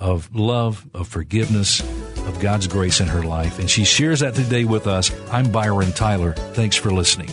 of 0.00 0.34
love, 0.34 0.86
of 0.94 1.08
forgiveness, 1.08 1.80
of 2.26 2.38
God's 2.40 2.66
grace 2.66 3.00
in 3.00 3.08
her 3.08 3.22
life. 3.22 3.58
And 3.58 3.70
she 3.70 3.84
shares 3.84 4.20
that 4.20 4.34
today 4.34 4.64
with 4.64 4.86
us. 4.86 5.10
I'm 5.30 5.50
Byron 5.50 5.92
Tyler. 5.92 6.32
Thanks 6.32 6.76
for 6.76 6.90
listening. 6.90 7.30